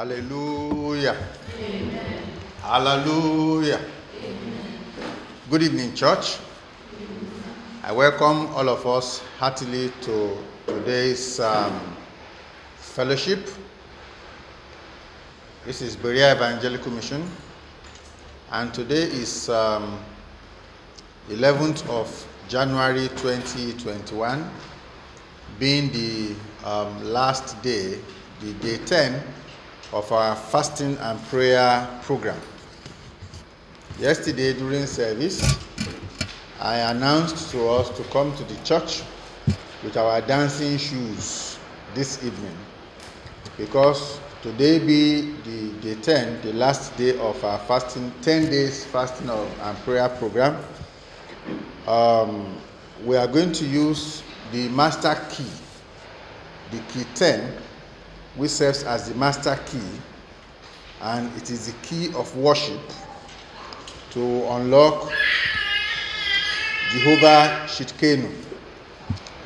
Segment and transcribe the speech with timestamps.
[0.00, 1.14] Hallelujah.
[1.58, 2.22] Amen.
[2.62, 3.80] Hallelujah.
[4.24, 4.80] Amen.
[5.50, 6.38] Good evening, church.
[7.82, 11.78] I welcome all of us heartily to today's um,
[12.76, 13.46] fellowship.
[15.66, 17.22] This is Berea Evangelical Mission,
[18.52, 19.98] and today is um,
[21.28, 22.08] 11th of
[22.48, 24.50] January 2021,
[25.58, 27.98] being the um, last day,
[28.40, 29.22] the day 10
[29.92, 32.40] of our fasting and prayer program.
[33.98, 35.42] Yesterday during service,
[36.60, 39.02] I announced to us to come to the church
[39.82, 41.58] with our dancing shoes
[41.94, 42.56] this evening
[43.56, 49.28] because today be the day 10, the last day of our fasting, 10 days fasting
[49.28, 50.56] and prayer program.
[51.86, 52.56] Um,
[53.04, 55.50] we are going to use the master key,
[56.70, 57.52] the key 10,
[58.36, 59.80] which serves as the master key,
[61.02, 62.80] and it is the key of worship
[64.10, 64.20] to
[64.52, 65.10] unlock
[66.92, 68.32] Jehovah Tsidkenu,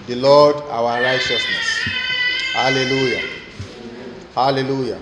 [0.07, 1.83] the Lord our righteousness.
[2.53, 3.23] Hallelujah.
[4.35, 5.01] Hallelujah.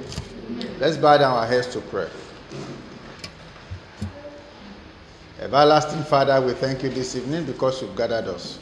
[0.78, 2.08] Let's bow down our heads to pray.
[5.40, 8.58] Everlasting Father, we thank you this evening because you've gathered us.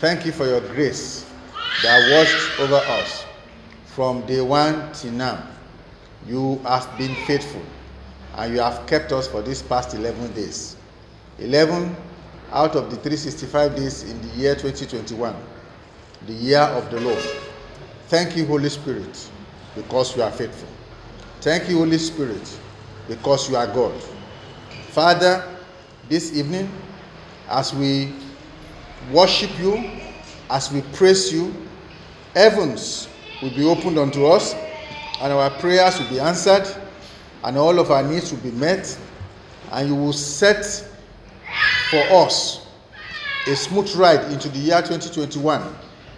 [0.00, 1.24] Thank you for your grace
[1.82, 3.24] that watched over us
[3.94, 5.46] from day one till now.
[6.26, 7.62] You have been faithful
[8.36, 10.76] and you have kept us for these past 11 days.
[11.38, 11.94] 11
[12.50, 15.34] out of the 365 days in the year 2021,
[16.26, 17.22] the year of the Lord.
[18.08, 19.30] Thank you, Holy Spirit,
[19.76, 20.68] because you are faithful.
[21.40, 22.58] Thank you, Holy Spirit,
[23.08, 23.94] because you are God.
[24.88, 25.44] Father,
[26.08, 26.70] this evening,
[27.48, 28.12] as we
[29.12, 29.90] worship you,
[30.50, 31.54] as we praise you,
[32.34, 33.08] heavens
[33.44, 34.54] will be opened unto us,
[35.20, 36.66] and our prayers will be answered,
[37.44, 38.98] and all of our needs will be met,
[39.70, 40.64] and you will set
[41.90, 42.66] for us
[43.46, 45.62] a smooth ride into the year 2021.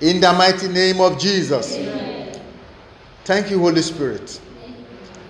[0.03, 1.75] In the mighty name of Jesus.
[1.77, 2.41] Amen.
[3.25, 4.41] Thank you, Holy Spirit.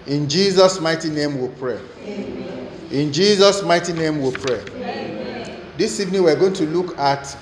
[0.07, 1.81] In Jesus' mighty name we pray.
[2.03, 2.69] Amen.
[2.91, 4.61] In Jesus' mighty name we pray.
[4.61, 5.61] Amen.
[5.79, 7.35] This evening we're going to look at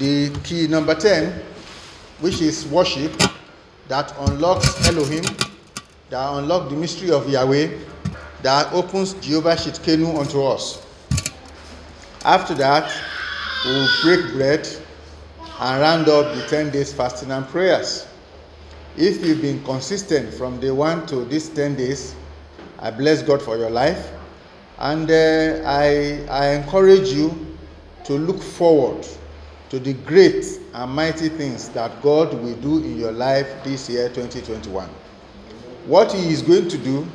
[0.00, 1.40] the key number 10,
[2.20, 3.12] which is worship,
[3.88, 5.24] that unlocks Elohim,
[6.10, 7.70] that unlocks the mystery of Yahweh,
[8.42, 10.84] that opens Jehovah Tsidkenu unto us.
[12.24, 12.92] After that,
[13.64, 14.68] we will break bread
[15.60, 18.06] and round up the 10 days fasting and prayers.
[18.96, 22.14] If you've been consistent from day one to these 10 days,
[22.78, 24.10] I bless God for your life.
[24.78, 27.56] And uh, I, I encourage you
[28.04, 29.06] to look forward
[29.70, 30.44] to the great
[30.76, 34.86] and mighty things that God will do in your life this year, 2021.
[35.86, 37.06] What He is going to do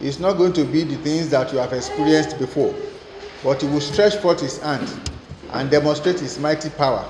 [0.00, 2.74] is not going to be the things that you have experienced before,
[3.44, 4.92] but He will stretch forth His hand
[5.52, 7.06] and demonstrate His mighty power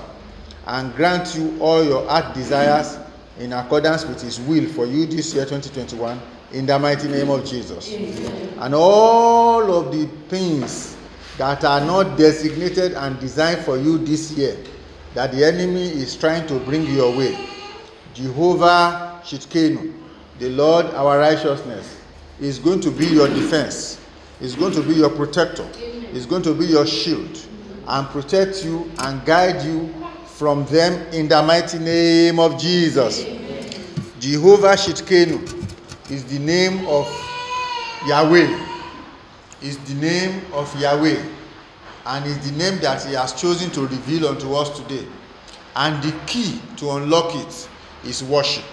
[0.67, 2.99] and grant you all your heart desires
[3.39, 6.21] in accordance with His will for you this year, 2021,
[6.51, 7.91] in the mighty name of Jesus.
[7.91, 10.95] And all of the things
[11.39, 14.55] that are not designated and designed for you this year
[15.13, 17.37] that the enemy is trying to bring your way.
[18.13, 19.93] Jehovah Tsidkenu,
[20.39, 21.97] the Lord our righteousness,
[22.39, 23.99] is going to be your defense,
[24.39, 25.67] is going to be your protector,
[26.13, 27.39] is going to be your shield,
[27.87, 29.93] and protect you and guide you
[30.25, 33.23] from them in the mighty name of Jesus.
[34.19, 35.39] Jehovah Tsidkenu
[36.09, 37.07] is the name of
[38.07, 38.71] Yahweh
[39.61, 41.21] is the name of Yahweh
[42.05, 45.05] and is the name that He has chosen to reveal unto us today.
[45.75, 47.69] And the key to unlock it
[48.05, 48.65] is worship,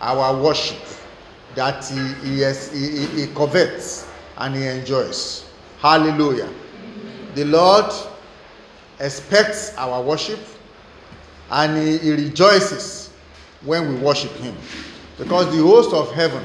[0.00, 0.82] our worship
[1.54, 5.44] that He, he, has, he, he covets and He enjoys.
[5.80, 6.52] Hallelujah.
[7.34, 7.92] The Lord
[9.00, 10.40] expects our worship
[11.50, 13.10] and he, he rejoices
[13.64, 14.56] when we worship Him
[15.18, 16.44] because the host of heaven,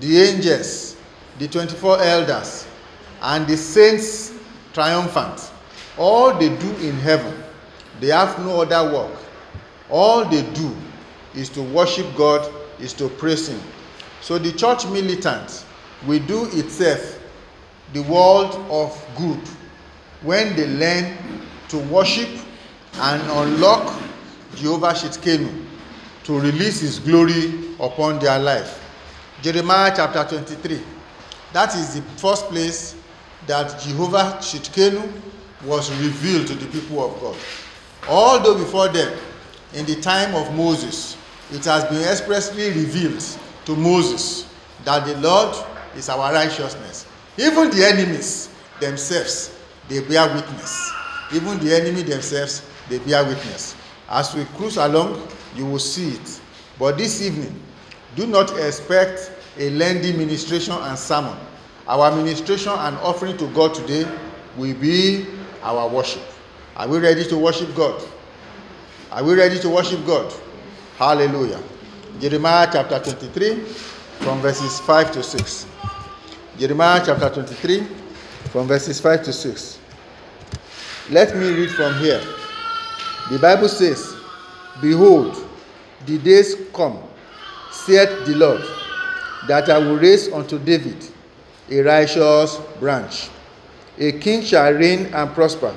[0.00, 0.96] the angels,
[1.38, 2.66] the 24 elders,
[3.22, 4.29] and the saints
[4.72, 5.50] triumphant.
[5.98, 7.34] All they do in heaven,
[8.00, 9.16] they have no other work.
[9.88, 10.74] All they do
[11.34, 13.60] is to worship God, is to praise Him.
[14.20, 15.64] So the church militant
[16.06, 17.18] will do itself
[17.92, 19.40] the world of good
[20.22, 21.16] when they learn
[21.68, 22.28] to worship
[22.94, 24.00] and unlock
[24.54, 25.66] Jehovah Tsidkenu
[26.24, 28.76] to release His glory upon their life.
[29.42, 30.80] Jeremiah chapter 23.
[31.52, 32.94] That is the first place
[33.50, 35.10] that Jehovah Shitkenu
[35.64, 37.36] was revealed to the people of God.
[38.08, 39.12] Although before them,
[39.74, 41.16] in the time of Moses,
[41.50, 43.20] it has been expressly revealed
[43.64, 44.48] to Moses
[44.84, 45.56] that the Lord
[45.96, 47.06] is our righteousness.
[47.38, 49.58] Even the enemies themselves,
[49.88, 50.92] they bear witness.
[51.34, 53.74] Even the enemy themselves, they bear witness.
[54.08, 55.26] As we cruise along,
[55.56, 56.40] you will see it.
[56.78, 57.60] But this evening,
[58.14, 61.36] do not expect a lengthy ministration and sermon.
[61.90, 64.06] Our ministration and offering to God today
[64.56, 65.26] will be
[65.60, 66.22] our worship.
[66.76, 68.00] Are we ready to worship God?
[69.10, 70.32] Are we ready to worship God?
[70.98, 71.60] Hallelujah.
[72.20, 73.64] Jeremiah chapter 23,
[74.20, 75.66] from verses 5 to 6.
[76.58, 77.82] Jeremiah chapter 23,
[78.52, 79.80] from verses 5 to 6.
[81.10, 82.22] Let me read from here.
[83.32, 84.14] The Bible says,
[84.80, 85.44] Behold,
[86.06, 87.02] the days come,
[87.72, 88.62] saith the Lord,
[89.48, 91.04] that I will raise unto David
[91.70, 93.28] a righteous branch.
[93.98, 95.74] A king shall reign and prosper,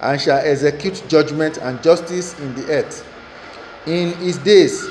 [0.00, 3.06] and shall execute judgment and justice in the earth.
[3.86, 4.86] In his days,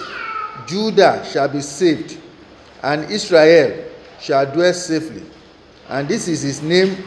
[0.67, 2.17] Judah shall be saved,
[2.83, 3.85] and Israel
[4.19, 5.23] shall dwell safely.
[5.89, 6.97] And this is his name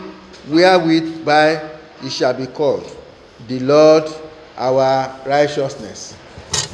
[0.49, 1.71] wherewith by
[2.01, 2.97] he shall be called,
[3.47, 4.11] the Lord
[4.57, 6.17] our righteousness.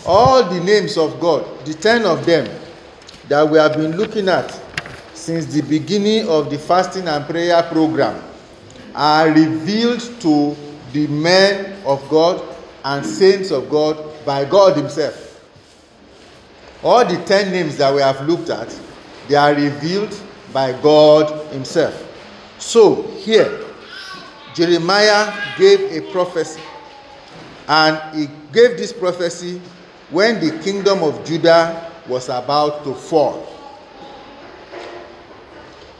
[0.06, 2.48] All the names of God, the ten of them
[3.28, 4.58] that we have been looking at
[5.28, 8.18] since the beginning of the fasting and prayer program,
[8.94, 10.56] are revealed to
[10.94, 15.44] the men of God and saints of God by God Himself.
[16.82, 18.74] All the ten names that we have looked at,
[19.28, 20.18] they are revealed
[20.50, 21.94] by God Himself.
[22.56, 23.66] So, here,
[24.54, 26.62] Jeremiah gave a prophecy,
[27.68, 29.60] and he gave this prophecy
[30.08, 33.57] when the kingdom of Judah was about to fall.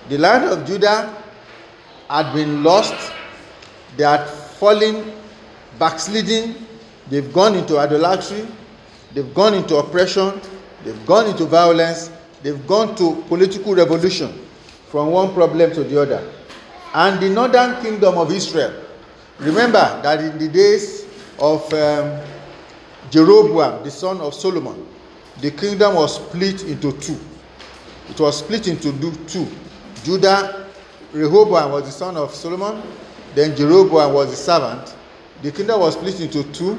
[0.08, 1.14] The land of Judah
[2.08, 2.94] had been lost,
[3.96, 5.12] they had fallen,
[5.78, 6.54] backsliding,
[7.10, 8.46] they've gone into idolatry,
[9.12, 10.40] they've gone into oppression,
[10.82, 12.10] they've gone into violence,
[12.42, 14.32] they've gone to political revolution
[14.88, 16.26] from one problem to the other.
[16.94, 18.82] And the northern kingdom of Israel,
[19.38, 21.04] remember that in the days
[21.38, 22.18] of um,
[23.10, 24.86] Jeroboam, the son of Solomon,
[25.42, 27.18] the kingdom was split into two.
[28.08, 28.90] It was split into
[29.26, 29.46] two.
[30.04, 30.66] Judah,
[31.12, 32.82] Rehoboam was the son of Solomon,
[33.34, 34.94] then Jeroboam was the servant.
[35.42, 36.78] The kingdom was split into two.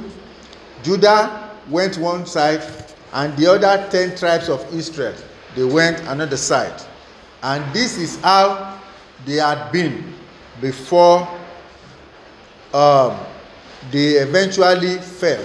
[0.84, 2.62] Judah went one side,
[3.14, 5.16] and the other ten tribes of Israel,
[5.56, 6.82] they went another side.
[7.42, 8.80] And this is how
[9.26, 10.14] they had been
[10.62, 11.28] before
[12.74, 13.18] um,
[13.92, 15.44] they eventually fell.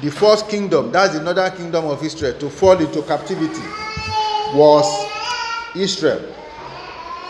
[0.00, 3.60] The first kingdom, that's the northern kingdom of Israel, to fall into captivity
[4.54, 4.86] was
[5.76, 6.34] Israel.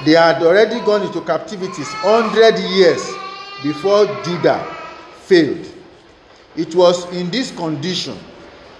[0.05, 3.07] They had already gone into captivities 100 years
[3.63, 4.65] before Judah
[5.23, 5.67] failed.
[6.57, 8.19] It was in this condition,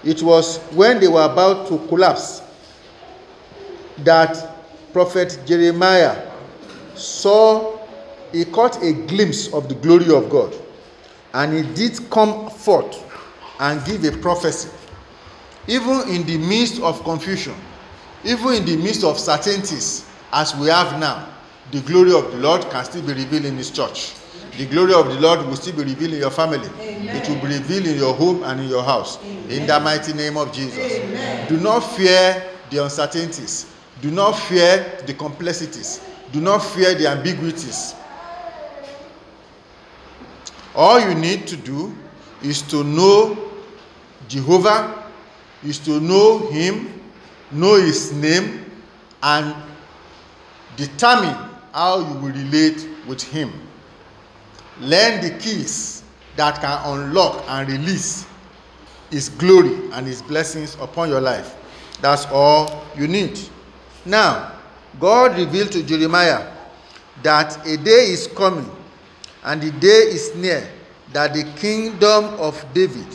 [0.03, 2.41] it was when they were about to collapse,
[3.99, 4.57] that
[4.91, 6.29] Prophet Jeremiah
[6.95, 7.79] saw,
[8.31, 10.55] he caught a glimpse of the glory of God.
[11.33, 13.05] And he did come forth
[13.59, 14.69] and give a prophecy.
[15.67, 17.55] Even in the midst of confusion,
[18.25, 21.27] even in the midst of certainties, as we have now,
[21.71, 24.13] the glory of the Lord can still be revealed in His church.
[24.57, 26.67] The glory of the Lord will still be revealed in your family.
[26.79, 27.15] Amen.
[27.15, 29.17] It will be revealed in your home and in your house.
[29.23, 29.49] Amen.
[29.49, 30.77] In the mighty name of Jesus.
[30.77, 31.47] Amen.
[31.47, 33.73] Do not fear the uncertainties.
[34.01, 36.01] Do not fear the complexities.
[36.31, 37.95] Do not fear the ambiguities.
[40.75, 41.95] All you need to do
[42.41, 43.37] is to know
[44.27, 45.03] Jehovah,
[45.63, 47.01] is to know Him,
[47.51, 48.65] know His name,
[49.21, 49.55] and
[50.75, 51.35] determine
[51.73, 53.51] how you will relate with Him.
[54.79, 56.03] Learn the keys
[56.35, 58.25] that can unlock and release
[59.09, 61.55] His glory and His blessings upon your life.
[62.01, 63.39] That's all you need.
[64.05, 64.53] Now,
[64.99, 66.51] God revealed to Jeremiah
[67.23, 68.69] that a day is coming
[69.43, 70.67] and the day is near
[71.13, 73.07] that the kingdom of David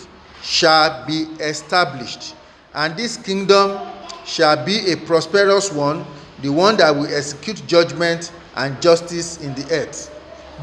[0.42, 2.34] shall be established.
[2.75, 3.80] And this kingdom
[4.25, 6.04] shall be a prosperous one
[6.43, 10.12] the one that will execute judgment and justice in the earth.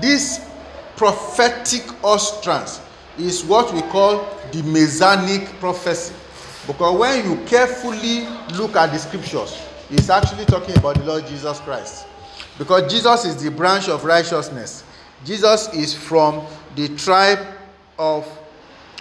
[0.01, 0.49] This
[0.95, 2.81] prophetic utterance
[3.17, 6.15] is what we call the messianic prophecy.
[6.65, 8.25] Because when you carefully
[8.57, 12.07] look at the scriptures, it's actually talking about the Lord Jesus Christ.
[12.57, 14.83] Because Jesus is the branch of righteousness.
[15.25, 17.45] Jesus is from the tribe
[17.97, 18.27] of,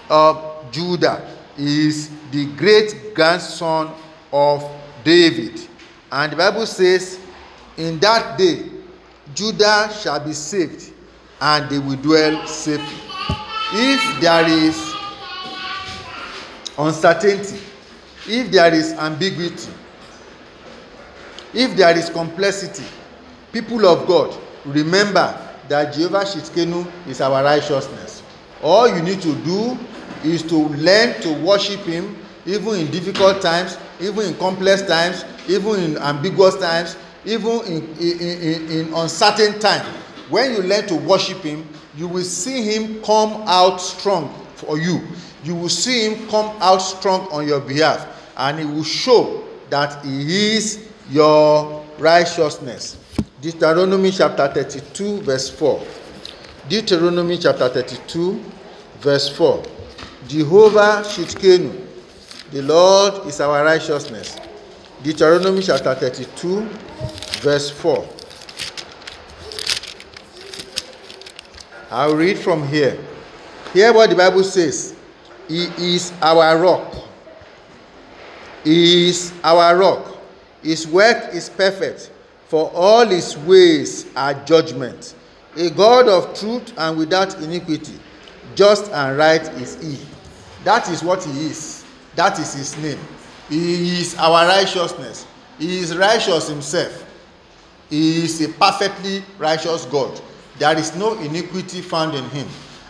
[0.08, 1.26] of Judah.
[1.56, 3.92] He is the great grandson
[4.32, 4.68] of
[5.04, 5.68] David.
[6.12, 7.18] And the Bible says,
[7.76, 8.64] In that day,
[9.34, 10.92] Judah shall be saved,
[11.40, 12.98] and they will dwell safely.
[13.72, 14.94] If there is
[16.78, 17.58] uncertainty,
[18.28, 19.72] if there is ambiguity,
[21.54, 22.84] If there is complexity,
[23.52, 25.36] people of God, remember
[25.68, 28.22] that Jehovah Shitkenu is our righteousness.
[28.62, 29.76] All you need to do
[30.24, 32.16] is to learn to worship Him
[32.46, 38.20] even in difficult times, even in complex times, even in ambiguous times, even in, in,
[38.20, 39.84] in, in uncertain time.
[40.28, 45.00] When you learn to worship Him, you will see Him come out strong for you.
[45.44, 50.04] You will see Him come out strong on your behalf, and He will show that
[50.04, 52.98] He is your righteousness.
[53.40, 55.84] Deuteronomy chapter 32, verse 4.
[56.68, 58.40] Deuteronomy chapter 32,
[59.00, 59.62] verse 4.
[60.28, 61.91] Jehovah Tsidkenu,
[62.52, 64.38] the Lord is our righteousness.
[65.02, 66.68] Deuteronomy chapter 32,
[67.40, 68.06] verse 4.
[71.90, 72.98] I'll read from here.
[73.72, 74.94] Hear what the Bible says.
[75.48, 76.94] He is our rock.
[78.64, 80.18] He is our rock.
[80.62, 82.10] His work is perfect,
[82.48, 85.14] for all his ways are judgment.
[85.56, 87.98] A God of truth and without iniquity,
[88.54, 89.98] just and right is he.
[90.64, 91.81] That is what he is.
[92.14, 92.98] That is his name.
[93.48, 95.26] He is our righteousness.
[95.58, 97.06] He is righteous himself.
[97.90, 100.20] He is a perfectly righteous God.
[100.58, 102.48] There is no iniquity found in him.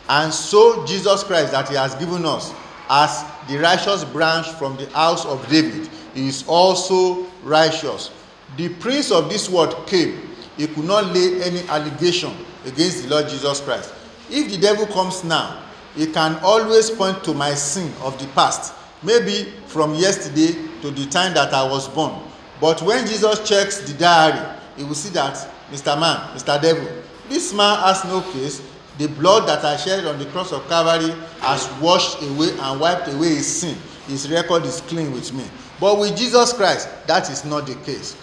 [0.09, 2.52] And so, Jesus Christ, that he has given us
[2.88, 8.11] as the righteous branch from the house of David, is also righteous.
[8.57, 10.21] The prince of this world came,
[10.57, 12.33] he could not lay any allegation
[12.67, 13.93] against the Lord Jesus Christ.
[14.31, 15.62] If the devil comes now,
[15.95, 21.06] he can always point to my sin of the past, maybe from yesterday to the
[21.06, 22.21] time that I was born.
[22.61, 25.35] But when Jesus checks the diary, he will see that,
[25.71, 25.99] Mr.
[25.99, 26.61] Man, Mr.
[26.61, 26.88] Devil,
[27.28, 28.62] this man has no case.
[28.99, 33.09] The blood that I shed on the cross of Calvary has washed away and wiped
[33.09, 33.76] away his sin.
[34.06, 35.44] His record is clean with me.
[35.80, 38.16] But with Jesus Christ, that is not the case.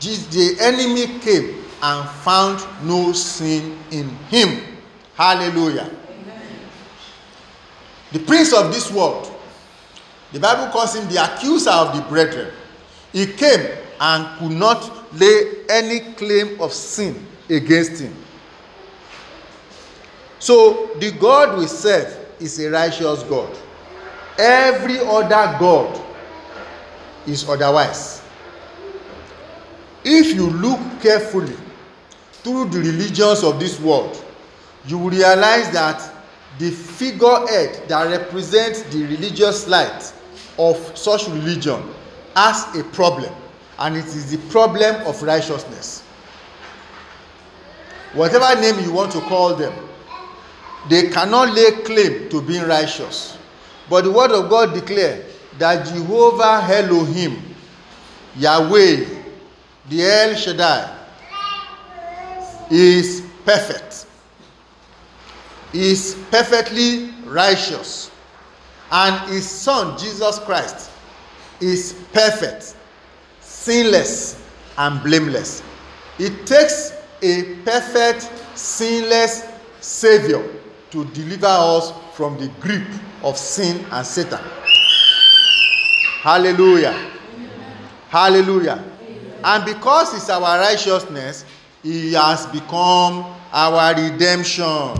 [0.00, 4.62] The enemy came and found no sin in him.
[5.14, 5.90] Hallelujah.
[6.08, 6.42] Amen.
[8.12, 9.33] The prince of this world,
[10.34, 12.52] the Bible calls him the accuser of the brethren.
[13.12, 18.12] He came and could not lay any claim of sin against him.
[20.40, 23.56] So, the God we serve is a righteous God.
[24.36, 26.04] Every other God
[27.28, 28.20] is otherwise.
[30.04, 31.56] If you look carefully
[32.42, 34.20] through the religions of this world,
[34.84, 36.12] you will realize that
[36.58, 40.12] the figurehead that represents the religious light
[40.58, 41.82] of such religion
[42.36, 43.32] has a problem,
[43.78, 46.02] and it is the problem of righteousness.
[48.12, 49.72] Whatever name you want to call them,
[50.88, 53.38] they cannot lay claim to being righteous.
[53.88, 55.24] But the word of God declares
[55.58, 57.42] that Jehovah Elohim,
[58.36, 59.04] Yahweh,
[59.88, 60.98] the El Shaddai,
[62.70, 64.06] is perfect,
[65.72, 68.10] is perfectly righteous,
[68.94, 70.92] and his son Jesus Christ
[71.60, 72.76] is perfect,
[73.40, 74.40] sinless,
[74.78, 75.62] and blameless.
[76.18, 79.46] It takes a perfect, sinless
[79.80, 80.48] Savior
[80.90, 82.86] to deliver us from the grip
[83.24, 84.38] of sin and Satan.
[86.22, 86.92] Hallelujah.
[88.10, 88.84] Hallelujah.
[89.42, 91.44] And because it's our righteousness,
[91.82, 94.94] He has become our redemption.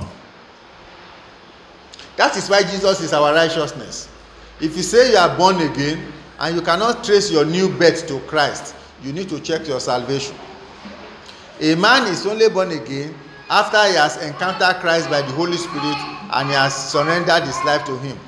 [2.16, 4.08] That is why Jesus is our righteousness.
[4.60, 8.20] If you say you are born again and you cannot trace your new birth to
[8.20, 10.36] Christ, you need to check your salvation.
[11.60, 13.14] A man is only born again
[13.50, 15.96] after he has encountered Christ by the Holy Spirit
[16.32, 18.18] and he has surrendered his life to Him.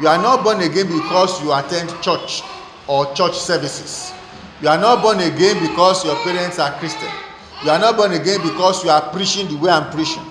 [0.00, 2.42] You are not born again because you attend church
[2.88, 4.12] or church services.
[4.60, 7.10] You are not born again because your parents are Christian.
[7.64, 10.24] You are not born again because you are preaching the way I'm preaching.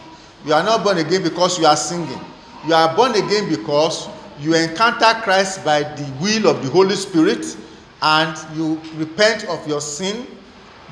[0.46, 2.20] You are not born again because you are singing.
[2.68, 4.08] You are born again because
[4.40, 7.58] you encounter Christ by the will of the Holy Spirit
[8.02, 10.28] and you repent of your sin.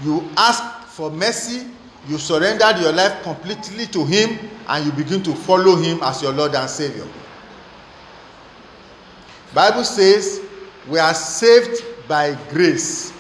[0.03, 1.67] You ask for mercy.
[2.07, 6.33] You surrendered your life completely to Him and you begin to follow Him as your
[6.33, 7.07] Lord and Savior.
[9.53, 10.41] bible says
[10.87, 13.11] we are saved by grace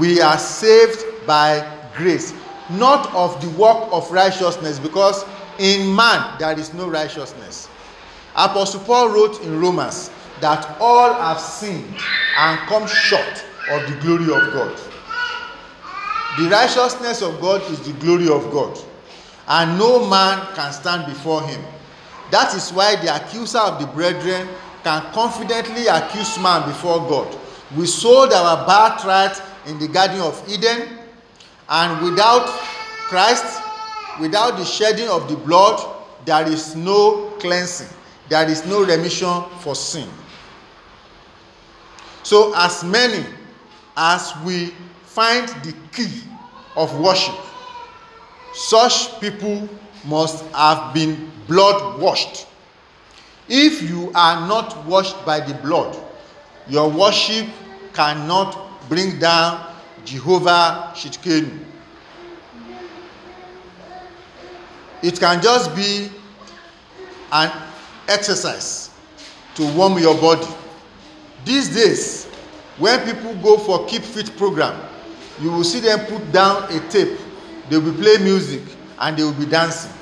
[0.00, 2.32] we are saved by grace
[2.70, 5.24] not of the work of righteousness because
[5.58, 7.68] in man there is no righteousness
[8.36, 10.10] apostle paul wrote in romans
[10.40, 11.96] that all have sinned
[12.38, 14.78] and come short of the glory of god
[16.38, 18.78] the righteousness of god is the glory of god
[19.48, 21.60] and no man can stand before him
[22.30, 24.48] That is why the accuser of the brethren
[24.84, 27.36] can confidently accuse man before God.
[27.76, 30.88] We sold our birthright in the Garden of Eden.
[31.68, 32.46] And without
[33.08, 33.44] Christ,
[34.20, 35.80] without the shedding of the blood,
[36.24, 37.88] there is no cleansing,
[38.28, 40.08] there is no remission for sin.
[42.22, 43.24] So, as many
[43.96, 44.72] as we
[45.04, 46.22] find the key
[46.76, 47.34] of worship,
[48.54, 49.68] such people
[50.04, 52.46] must have been blood washed.
[53.48, 55.96] If you are not washed by the blood,
[56.68, 57.46] your worship
[57.94, 61.67] cannot bring down Jehovah Tsidkenu.
[65.02, 66.10] It can just be
[67.32, 67.52] an
[68.08, 68.90] exercise
[69.54, 70.46] to warm your body.
[71.44, 72.24] These days,
[72.78, 74.80] when people go for keep fit program,
[75.40, 77.18] you will see them put down a tape.
[77.68, 78.62] They will play music
[78.98, 79.92] and they will be dancing.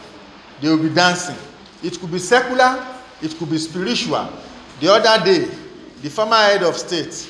[0.60, 1.36] They will be dancing.
[1.82, 2.84] It could be secular,
[3.22, 4.28] it could be spiritual.
[4.80, 5.48] The other day,
[6.02, 7.28] the former head of state,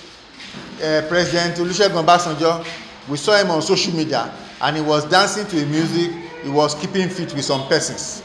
[0.83, 2.67] uh, President Olusegun Obasanjo,
[3.09, 6.13] we saw him on social media and he was dancing to a music,
[6.47, 8.23] he was keeping fit with some persons.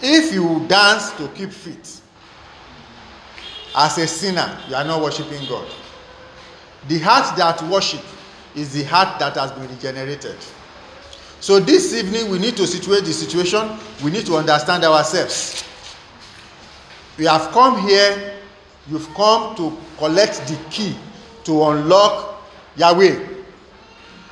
[0.00, 2.00] If you dance to keep fit,
[3.74, 5.66] as a sinner, you are not worshiping God.
[6.86, 8.04] The heart that worship
[8.54, 10.36] is the heart that has been regenerated.
[11.40, 13.68] So this evening, we need to situate the situation.
[14.04, 15.64] We need to understand ourselves.
[17.18, 18.34] We have come here,
[18.88, 20.94] you've come to collect the key
[21.42, 22.40] to unlock
[22.76, 23.18] Yahweh.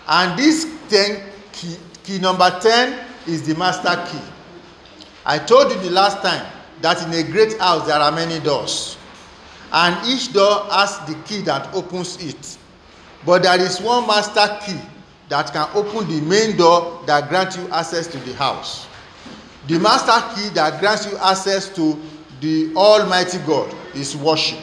[0.06, 1.33] And this 10
[2.04, 4.22] key, number 10 is the master key.
[5.26, 6.46] I told you the last time
[6.82, 8.96] that in a great house there are many doors.
[9.72, 12.58] And each door has the key that opens it.
[13.26, 14.78] But there is one master key
[15.28, 18.86] that can open the main door that grants you access to the house.
[19.66, 21.98] The master key that grants you access to
[22.40, 24.60] the Almighty God is worship.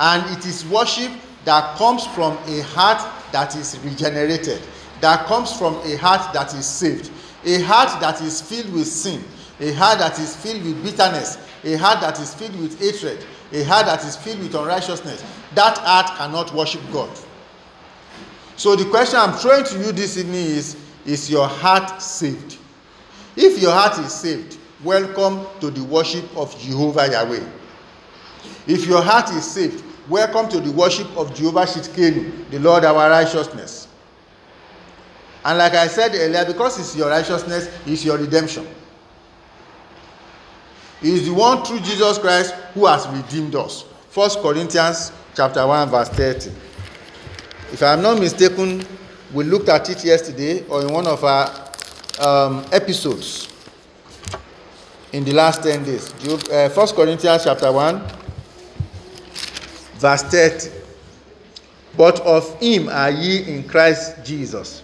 [0.00, 1.12] And it is worship
[1.44, 4.60] that comes from a heart that is regenerated,
[5.04, 7.10] that comes from a heart that is saved,
[7.44, 9.22] a heart that is filled with sin,
[9.60, 13.62] a heart that is filled with bitterness, a heart that is filled with hatred, a
[13.64, 15.22] heart that is filled with unrighteousness.
[15.54, 17.10] That heart cannot worship God.
[18.56, 22.56] So the question I'm throwing to you this evening is Is your heart saved?
[23.36, 27.46] If your heart is saved, welcome to the worship of Jehovah Yahweh.
[28.66, 33.10] If your heart is saved, welcome to the worship of Jehovah Tsidkenu, the Lord our
[33.10, 33.83] righteousness.
[35.44, 38.66] And like I said earlier, because it's your righteousness, it's your redemption.
[41.02, 43.84] He is the one through Jesus Christ who has redeemed us.
[44.08, 46.50] First Corinthians chapter 1, verse 30.
[47.72, 48.86] If I am not mistaken,
[49.34, 51.50] we looked at it yesterday or in one of our
[52.20, 53.52] um, episodes
[55.12, 56.12] in the last 10 days.
[56.48, 58.02] Uh, 1 Corinthians chapter 1,
[59.96, 60.70] verse 30.
[61.96, 64.83] But of him are ye in Christ Jesus,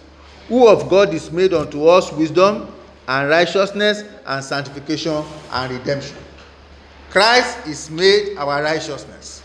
[0.51, 2.67] who of God is made unto us wisdom
[3.07, 6.17] and righteousness and sanctification and redemption.
[7.09, 9.43] Christ is made our righteousness.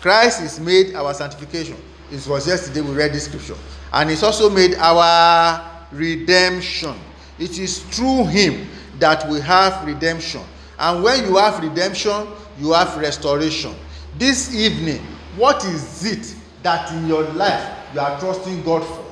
[0.00, 1.76] Christ is made our sanctification.
[2.12, 3.56] It was yesterday we read this scripture.
[3.92, 6.94] And it's also made our redemption.
[7.40, 8.68] It is through him
[9.00, 10.42] that we have redemption.
[10.78, 12.28] And when you have redemption,
[12.60, 13.74] you have restoration.
[14.18, 15.04] This evening,
[15.36, 19.03] what is it that in your life you are trusting God for?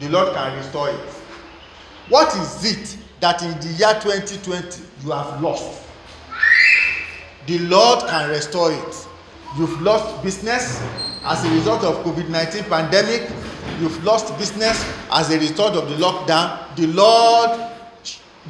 [0.00, 1.00] The Lord can restore it.
[2.08, 5.82] What is it that in the year 2020 you have lost?
[7.46, 9.06] The Lord can restore it.
[9.58, 10.80] You've lost business,
[11.24, 13.28] as a result of covid-19 pandemic
[13.78, 14.82] you've lost business
[15.12, 17.60] as a result of the lockdown the lord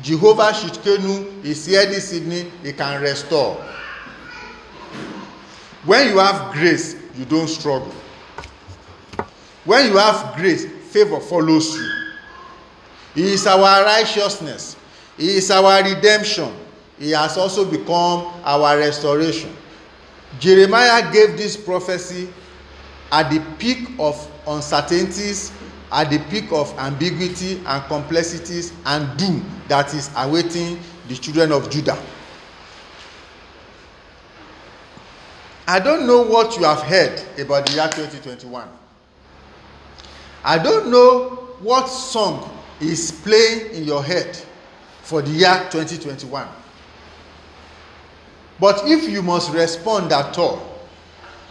[0.02, 3.54] jehovah shitkenu is here this evening he can restore
[5.84, 7.92] when you have grace you don't struggle
[9.64, 11.90] when you have grace favour follows you.
[13.14, 14.76] He is our righteousness.
[15.16, 16.52] He is our redemption.
[16.98, 19.54] He has also become our restoration.
[20.38, 22.28] Jeremiah gave this prophecy
[23.10, 24.14] at the peak of
[24.46, 25.52] uncertainties
[25.92, 31.68] at the peak of ambiguity and complexities and doom that is awaiting the children of
[31.70, 31.98] judah.
[35.66, 38.68] I don't know what you have heard about the year 2021
[40.44, 41.28] i don't know
[41.60, 42.50] what song
[42.80, 44.36] is playing in your head
[45.02, 46.48] for the year 2021
[48.58, 50.70] but if you must respond at all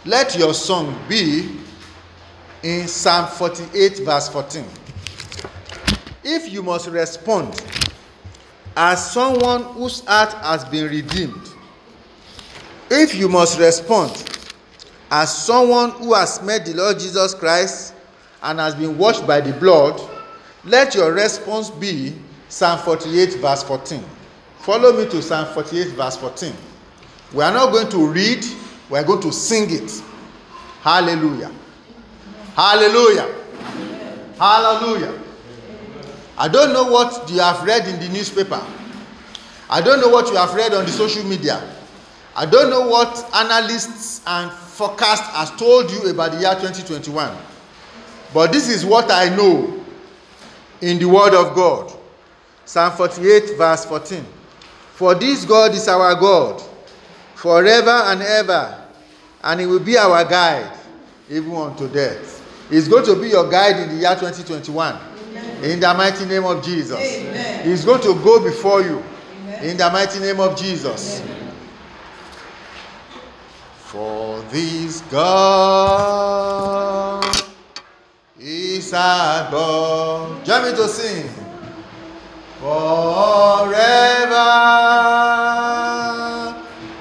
[0.06, 1.60] let your song be
[2.64, 4.66] in Psalm 48, verse 14.
[6.24, 7.64] If you must respond
[8.76, 11.50] as someone whose heart has been redeemed,
[12.90, 14.12] if you must respond
[15.12, 17.94] as someone who has met the Lord Jesus Christ
[18.44, 20.00] and has been washed by the blood,
[20.66, 22.16] let your response be
[22.50, 24.04] Psalm 48, verse 14.
[24.60, 26.54] Follow me to Psalm 48, verse 14.
[27.34, 28.46] We are not going to read,
[28.90, 30.04] we are going to sing it.
[30.82, 31.52] Hallelujah.
[32.56, 33.36] Hallelujah.
[34.38, 35.20] Hallelujah.
[36.38, 38.62] I don't know what you have read in the newspaper.
[39.70, 41.62] I don't know what you have read on the social media.
[42.36, 47.36] I don't know what analysts and forecast has told you about the year 2021.
[48.34, 49.84] But this is what I know
[50.82, 51.94] in the word of God.
[52.66, 54.26] Psalm 48 verse 14.
[54.94, 56.62] For this God is our God
[57.36, 58.86] forever and ever,
[59.44, 60.78] and he will be our guide
[61.30, 62.36] even unto death.
[62.70, 64.96] He's going to be your guide in the year 2021.
[64.96, 65.64] Amen.
[65.64, 67.00] In the mighty name of Jesus.
[67.00, 67.66] Amen.
[67.66, 69.02] He's going to go before you.
[69.44, 69.64] Amen.
[69.64, 71.24] In the mighty name of Jesus.
[73.78, 76.00] For this God
[78.42, 80.46] God.
[80.46, 81.30] Join me to sing.
[82.60, 84.36] Forever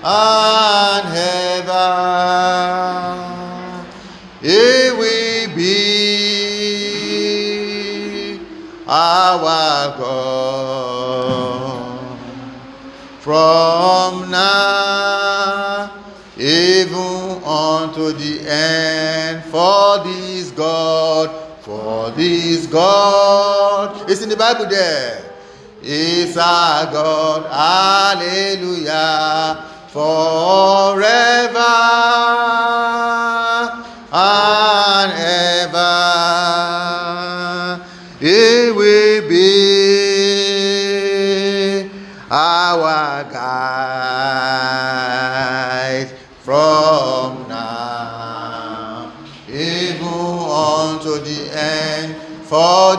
[0.05, 1.89] and ever.
[4.41, 5.99] He will be
[8.89, 12.19] our God
[13.21, 15.91] from now
[16.37, 19.43] even unto the end.
[19.45, 20.28] For this
[20.59, 24.11] God, for this God.
[24.11, 25.25] It's in the Bible there.
[25.81, 27.47] Is our God.
[28.19, 29.65] Hallelujah.
[29.89, 30.19] Forever
[34.13, 35.13] and
[35.63, 36.19] ever.
[38.19, 39.08] He will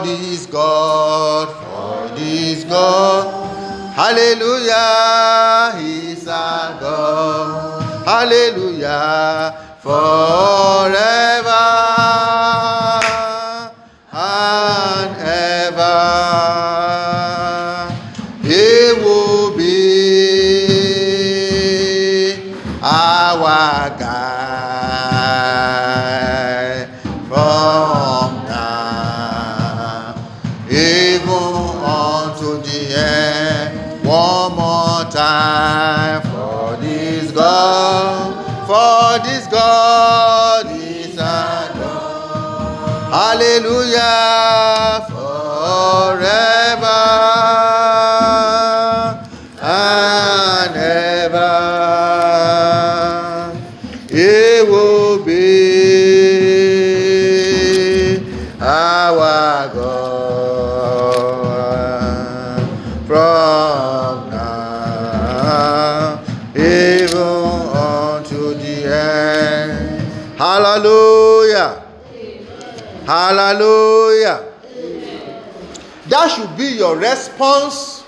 [0.00, 11.69] For this God, for this God, hallelujah, He's our God, hallelujah, forever
[43.58, 44.59] God.
[73.30, 74.44] Hallelujah.
[76.08, 78.04] That should be your response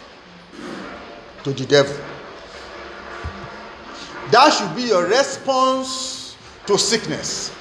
[1.45, 1.95] to the devil.
[4.33, 7.55] That should be your response to sickness.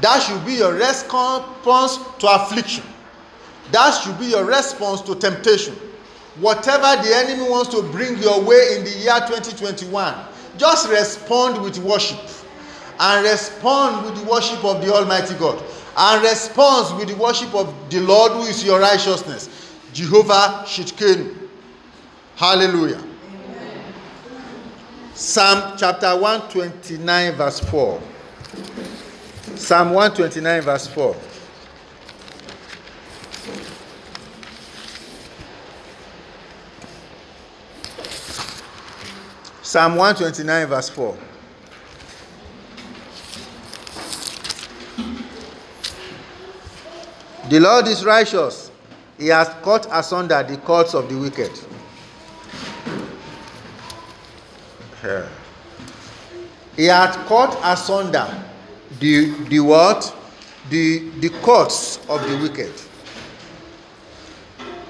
[0.00, 2.84] That should be your response to affliction.
[3.72, 5.74] That should be your response to temptation.
[6.38, 10.14] Whatever the enemy wants to bring your way in the year 2021,
[10.56, 12.20] just respond with worship.
[13.00, 15.62] And respond with the worship of the Almighty God.
[15.96, 19.48] And respond with the worship of the Lord who is your righteousness.
[19.92, 21.48] Jehovah Tsidkenu.
[22.34, 23.02] Hallelujah.
[25.14, 28.02] Psalm chapter 129, verse 4.
[29.54, 31.16] Psalm 129, verse 4.
[39.62, 41.16] Psalm 129, verse 4.
[47.48, 48.72] The Lord is righteous.
[49.18, 51.52] He has cut asunder the cords of the wicked.
[55.04, 55.28] Yeah.
[56.76, 58.26] He has cut asunder
[58.98, 60.14] the the what?
[60.70, 62.72] The the cords of the wicked.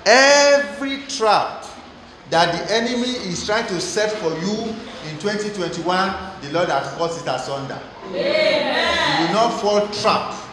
[0.07, 1.67] Every trap
[2.31, 4.75] that the enemy is trying to set for you
[5.11, 5.83] in 2021,
[6.43, 7.81] the Lord has cut it asunder.
[8.09, 9.21] Amen.
[9.21, 10.46] You will not fall trap.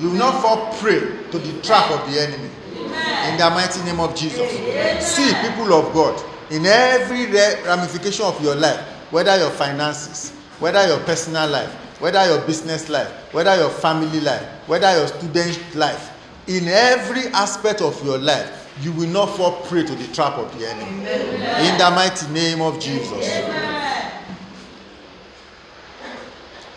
[0.00, 2.50] You will not fall prey to the trap of the enemy.
[2.76, 3.32] Amen.
[3.32, 4.40] In the mighty name of Jesus.
[4.40, 5.02] Amen.
[5.02, 7.26] See, people of God, in every
[7.66, 8.80] ramification of your life,
[9.10, 10.30] whether your finances,
[10.60, 15.74] whether your personal life, whether your business life, whether your family life, whether your student
[15.74, 16.14] life,
[16.46, 20.56] in every aspect of your life, you will not fall prey to the trap of
[20.58, 21.02] the enemy.
[21.08, 21.72] Amen.
[21.72, 23.12] In the mighty name of Jesus.
[23.12, 23.98] Amen.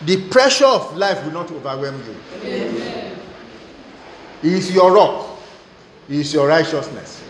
[0.04, 2.16] The pressure of life will not overwhelm you.
[2.42, 3.18] Amen.
[4.42, 5.38] He is your rock,
[6.08, 7.22] He is your righteousness.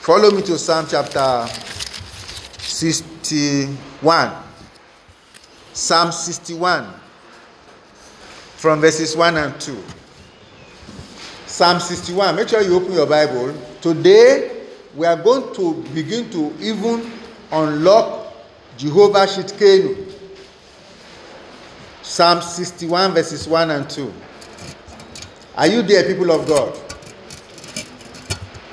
[0.00, 1.46] Follow me to Psalm chapter
[2.58, 4.32] 61.
[5.72, 6.92] Psalm 61,
[8.56, 9.80] from verses 1 and 2.
[11.46, 12.34] Psalm 61.
[12.34, 13.54] Make sure you open your Bible.
[13.80, 17.12] Today, we are going to begin to even
[17.52, 18.19] unlock
[18.80, 19.94] Jehovah Tsidkenu.
[22.00, 24.10] Psalm 61, verses 1 and 2.
[25.54, 26.74] Are you there, people of God?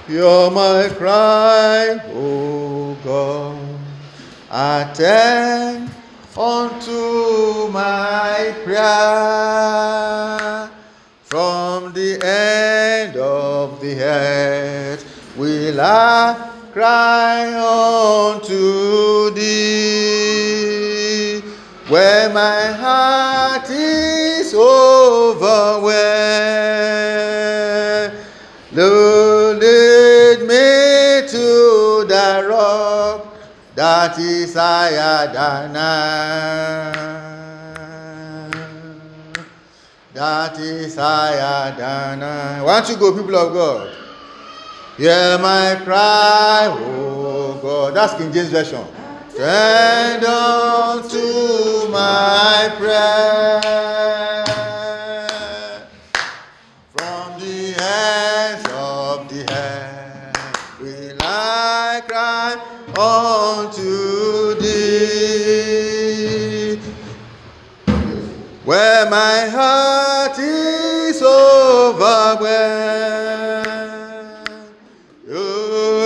[0.07, 3.59] Hear my cry, O God.
[4.49, 5.91] Attend
[6.37, 8.79] unto my prayer.
[11.23, 15.03] From the end of the earth
[15.35, 16.46] will I
[16.77, 17.49] cry
[18.29, 20.61] unto thee.
[21.89, 25.95] Where my heart is overwhelmed,
[28.73, 33.25] Lord, lead me to the rock
[33.73, 36.93] that is higher than I.
[40.13, 42.61] that is higher than I.
[42.61, 44.06] Why don't you go, people of God?
[44.97, 47.93] Hear my cry, oh God.
[47.93, 48.83] That's King James Version.
[49.35, 53.61] Tend unto my prayer.
[56.95, 62.55] From the ends of the earth will I cry
[62.97, 66.79] unto thee.
[68.65, 73.36] Where my heart is overwhelmed.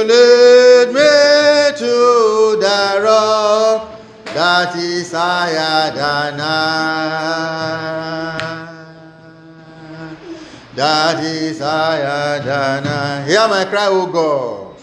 [0.07, 4.01] Lead me to the rock
[4.33, 7.11] that is higher than I.
[10.75, 13.23] That is higher than I.
[13.25, 14.77] Hear my cry, O God.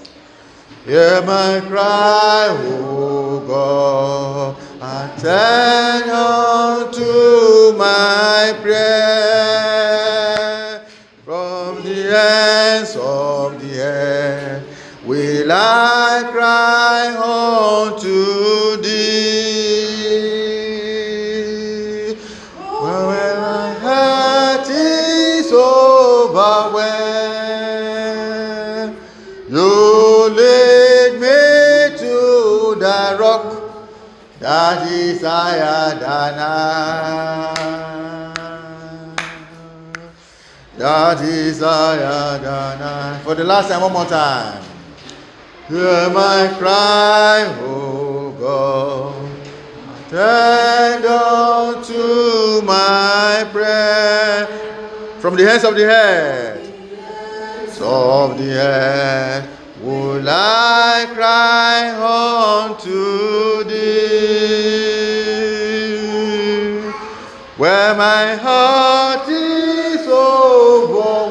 [0.84, 4.56] Hear my cry, O God.
[4.80, 9.98] Attend unto my prayer
[11.24, 14.67] from the ends of the earth
[15.08, 18.98] will I cry unto thee.
[22.82, 26.92] When my heart is overwhelmed,
[29.48, 31.40] you lead me
[32.02, 32.16] to
[32.78, 33.46] the rock
[34.40, 37.54] that is higher than I
[40.76, 43.18] that is higher than I.
[43.24, 44.67] For the last time, one more time.
[45.68, 49.14] Hear my cry, O God.
[50.06, 54.46] Attend unto my prayer.
[55.18, 56.58] From the hands of the head,
[57.82, 59.46] of the head,
[59.82, 61.90] will I cry
[62.64, 64.88] unto thee.
[67.58, 71.27] Where my heart is overwhelmed.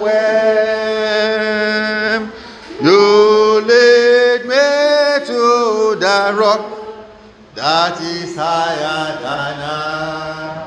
[6.36, 6.78] Rock
[7.56, 10.64] that is higher than I.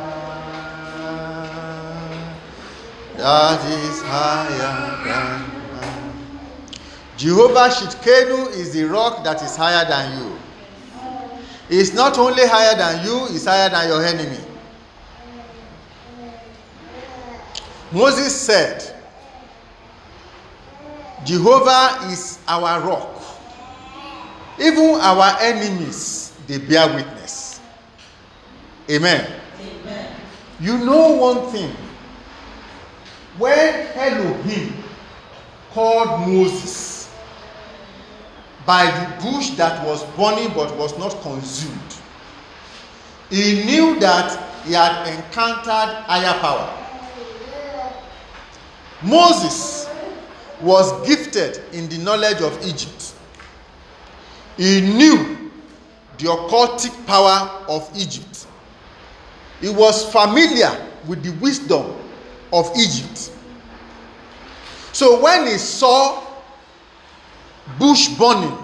[3.16, 5.61] That is higher than I.
[7.16, 10.38] Jehovah Tsidkenu is the rock that is higher than you.
[11.68, 14.42] It's not only higher than you, it's higher than your enemy.
[17.92, 18.96] Moses said,
[21.25, 23.10] Jehovah is our rock.
[24.61, 27.61] Even our enemies, they bear witness.
[28.90, 29.40] Amen.
[29.59, 30.16] Amen.
[30.61, 31.75] You know one thing.
[33.38, 34.75] When Elohim
[35.70, 37.11] called Moses
[38.66, 41.81] by the bush that was burning but was not consumed,
[43.31, 46.77] he knew that he had encountered higher power.
[49.03, 49.88] Moses
[50.61, 53.00] was gifted in the knowledge of Egypt.
[54.57, 55.51] He knew
[56.19, 58.47] the occultic power of Egypt.
[59.61, 60.71] He was familiar
[61.07, 61.95] with the wisdom
[62.53, 63.33] of Egypt.
[64.93, 66.23] So when he saw
[67.79, 68.57] bush burning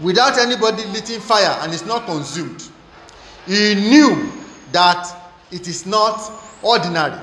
[0.00, 2.68] without anybody lighting fire and it's not consumed,
[3.46, 4.30] he knew
[4.72, 5.14] that
[5.50, 6.30] it is not
[6.62, 7.20] ordinary.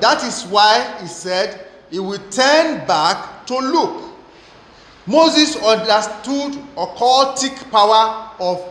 [0.00, 4.07] That is why he said he will turn back to look.
[5.08, 8.62] Moses understood occultic power of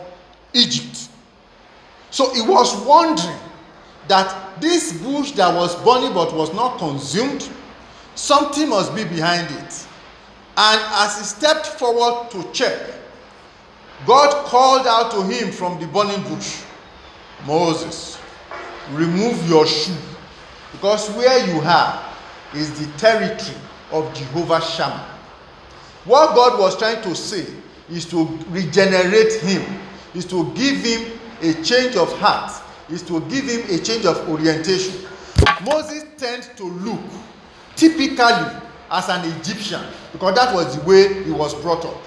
[0.54, 1.08] Egypt.
[2.10, 3.36] So he was wondering
[4.06, 7.50] that this bush that was burning but was not consumed,
[8.14, 9.86] something must be behind it.
[10.56, 12.88] And as he stepped forward to check,
[14.06, 16.62] God called out to him from the burning bush
[17.46, 18.18] Moses,
[18.92, 19.94] remove your shoe,
[20.70, 22.14] because where you are
[22.54, 23.56] is the territory
[23.90, 25.07] of Jehovah Shammah.
[26.04, 27.46] What God was trying to say
[27.90, 29.62] is to regenerate him,
[30.14, 32.52] is to give him a change of heart,
[32.90, 35.06] is to give him a change of orientation.
[35.64, 37.00] Moses tended to look
[37.76, 38.16] typically
[38.90, 39.82] as an Egyptian
[40.12, 42.00] because that was the way he was brought up.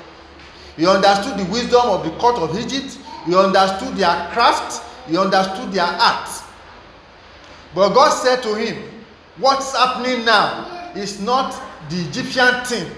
[0.77, 5.71] He understood the wisdom of the court of Egypt, he understood their craft, he understood
[5.71, 6.29] their art.
[7.75, 8.89] But God said to him,
[9.37, 11.51] What's happening now is not
[11.89, 12.91] the Egyptian thing.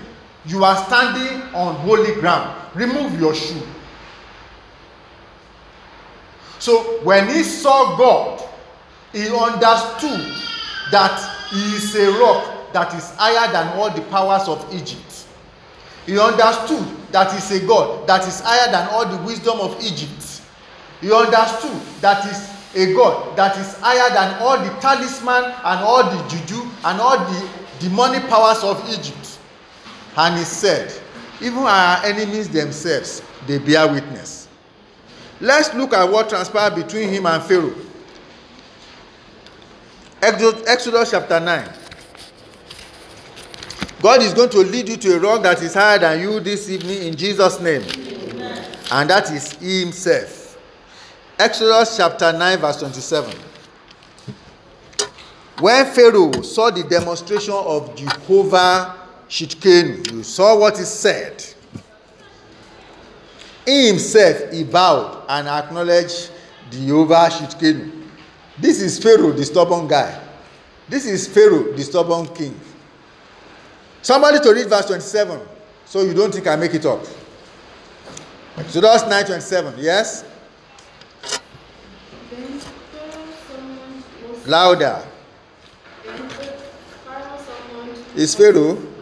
[0.45, 2.53] You are standing on holy ground.
[2.75, 3.61] Remove your shoe.
[6.59, 8.41] So when he saw God,
[9.11, 10.33] he understood
[10.91, 15.27] that he is a rock that is higher than all the powers of Egypt.
[16.05, 19.77] He understood that he is a God that is higher than all the wisdom of
[19.83, 20.41] Egypt.
[20.99, 26.03] He understood that is a God that is higher than all the talisman and all
[26.03, 29.22] the juju and all the demonic powers of Egypt.
[30.15, 30.93] And he said,
[31.41, 34.47] even our enemies themselves, they bear witness.
[35.41, 37.75] Let's look at what transpired between him and Pharaoh.
[40.21, 41.69] Exodus, Exodus chapter 9.
[44.01, 46.69] God is going to lead you to a rock that is higher than you this
[46.69, 47.81] evening in Jesus' name.
[47.81, 48.65] Amen.
[48.91, 50.57] And that is Himself.
[51.39, 53.35] Exodus chapter 9, verse 27.
[55.59, 59.02] When Pharaoh saw the demonstration of Jehovah
[59.33, 61.43] Shidkenu, you saw what he said.
[63.65, 66.29] He himself, he bowed and acknowledged
[66.69, 68.03] Jehovah Shidkenu.
[68.59, 70.21] This is Pharaoh, the stubborn guy.
[70.87, 72.59] This is Pharaoh, the stubborn king.
[74.03, 75.39] Somebody to read verse 27
[75.87, 77.03] so you don't think I make it up.
[78.55, 79.73] Exodus 9 27.
[79.79, 80.25] Yes?
[84.45, 85.03] Louder.
[88.15, 88.92] Is Pharaoh?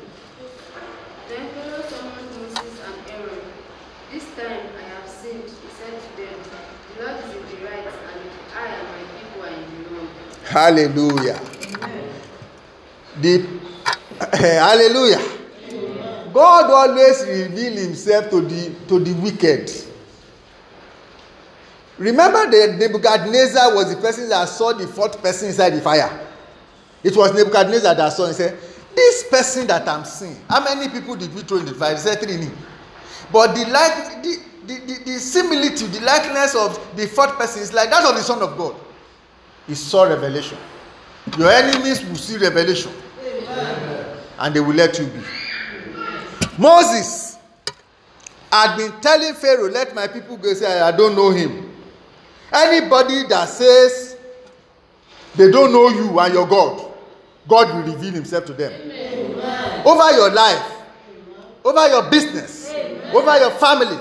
[10.52, 11.40] Hallelujah.
[13.22, 13.40] The
[14.34, 15.22] eh, hallelujah.
[16.34, 19.72] God always reveal himself to the to the wicked.
[21.98, 26.20] Remember that Nebuchadnezzar was the person that saw the fourth person inside the fire.
[27.02, 28.58] It was Nebuchadnezzar that saw and said,
[28.94, 31.94] This person that I'm seeing, how many people did we throw in the fire?
[31.94, 32.50] He said three.
[33.32, 37.72] But the like the, the, the, the similitude, the likeness of the fourth person is
[37.72, 38.76] like that of the Son of God.
[39.68, 40.58] He saw revelation.
[41.38, 42.92] Your enemies will see revelation.
[44.40, 45.22] And they will let you be.
[46.58, 47.38] Moses
[48.52, 50.54] had been telling Pharaoh, Let my people go.
[50.54, 51.72] Say, I don't know him.
[52.52, 54.18] Anybody that says
[55.36, 56.92] they don't know you and your God,
[57.48, 58.74] God will reveal himself to them.
[58.74, 59.88] Amen.
[59.88, 60.72] Over your life,
[61.64, 63.16] over your business, Amen.
[63.16, 63.98] over your family,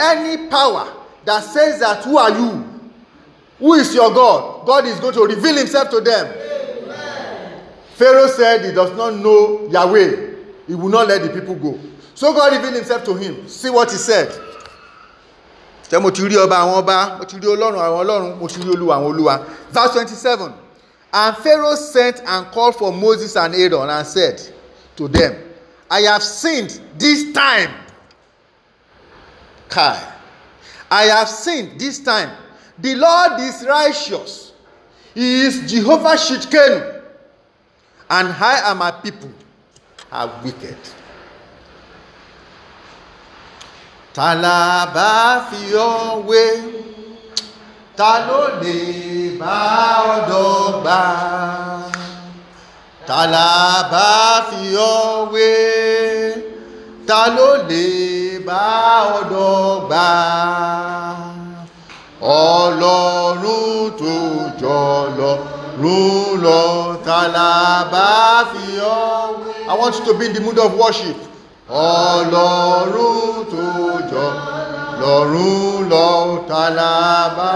[0.00, 0.92] any power
[1.24, 2.67] that says that who are you?
[3.58, 4.66] Who is your God?
[4.66, 6.32] God is going to reveal himself to them.
[7.94, 10.34] Pharaoh said he does not know Yahweh.
[10.68, 11.78] He will not let the people go.
[12.14, 13.48] So God revealed himself to him.
[13.48, 14.28] See what he said.
[15.88, 18.60] ṣé mo ti rí ọba àwọn ọba mo ti rí ọlọ́run àwọn ọlọ́run mo ti
[18.60, 19.34] rí olúwa àwọn olúwa
[19.72, 20.52] verse twenty-seven
[21.14, 24.36] and pharaoh sent and called for moses and aaron and said
[24.96, 25.32] to them
[25.90, 27.70] i have sinned this time
[29.70, 29.96] kai
[30.90, 32.30] i have sinned this time
[32.80, 34.52] the lord is righteous.
[35.14, 37.02] He is jehovah shidkenu
[38.10, 39.30] and i and my people
[40.12, 40.76] are wicked.
[44.18, 45.10] ta la bá
[45.48, 46.44] fi ọ́ wé
[47.98, 48.78] ta ló lè
[49.40, 49.56] bá
[50.12, 51.00] ọ dọ́gba
[53.08, 53.20] ta
[53.92, 54.08] bá
[54.48, 54.62] fi
[54.94, 55.02] ọ́
[55.32, 55.50] wé
[57.08, 57.84] ta ló lè
[58.48, 58.64] bá
[59.16, 60.06] ọ dọ́gba
[62.20, 64.14] ọlọ́run tó
[64.60, 64.78] jọ
[65.18, 66.62] lọ́run lọ
[67.06, 67.50] ta la
[67.92, 68.08] bá
[68.50, 68.64] fi.
[69.70, 71.16] I want you to be in the mood of worship.
[71.70, 73.66] Ọlọ́run tó
[74.10, 74.26] jọ
[75.00, 76.08] lọ́run lọ
[76.50, 77.52] tàlàbà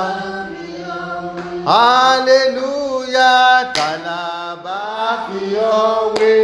[1.71, 4.79] hallelujah tàlàbà
[5.25, 5.41] fi
[5.81, 6.35] ọ́ wé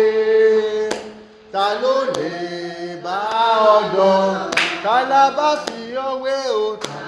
[1.53, 2.33] ta ló lè
[3.05, 3.19] bá
[3.77, 4.21] ọ̀dọ̀
[4.85, 6.37] tàlàbà fi ọ́ wé
[6.85, 7.08] tàlàbà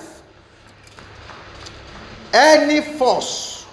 [2.33, 3.65] any force,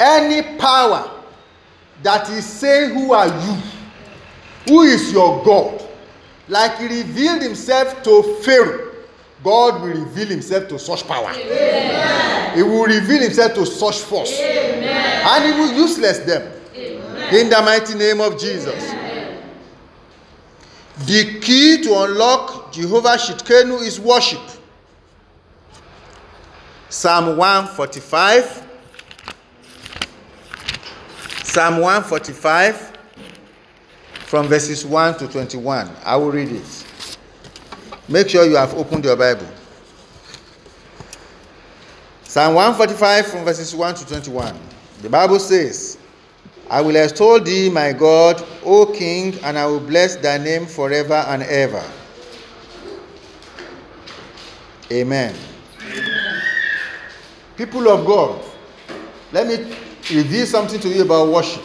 [0.00, 1.10] any power
[2.02, 3.56] that is saying, Who are you?
[4.68, 5.82] Who is your God?
[6.48, 8.92] Like he revealed himself to Pharaoh,
[9.44, 11.30] God will reveal himself to such power.
[11.30, 12.56] Amen.
[12.56, 14.38] He will reveal himself to such force.
[14.40, 15.22] Amen.
[15.26, 16.50] And he will useless them.
[16.74, 17.34] Amen.
[17.34, 18.94] In the mighty name of Jesus.
[21.06, 24.40] The key to unlock Jehovah Tsidkenu is worship.
[26.88, 28.64] Psalm 145.
[31.44, 32.92] Psalm 145
[34.26, 35.90] from verses 1 to 21.
[36.04, 36.86] I will read it.
[38.08, 39.46] Make sure you have opened your Bible.
[42.24, 44.54] Psalm 145 from verses 1 to 21.
[45.02, 45.98] The Bible says,
[46.70, 51.14] I will extol thee, my God, O King, and I will bless thy name forever
[51.14, 51.82] and ever.
[54.92, 55.34] Amen.
[57.58, 58.40] People of God,
[59.32, 59.56] let me
[60.14, 61.64] reveal something to you about worship.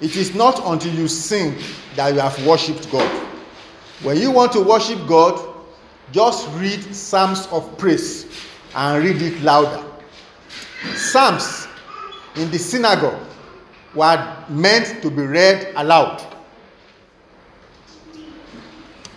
[0.00, 1.58] It is not until you sing
[1.94, 3.10] that you have worshipped God.
[4.02, 5.38] When you want to worship God,
[6.10, 8.26] just read Psalms of praise
[8.74, 9.84] and read it louder.
[10.94, 11.68] Psalms
[12.36, 13.22] in the synagogue
[13.94, 16.22] were meant to be read aloud.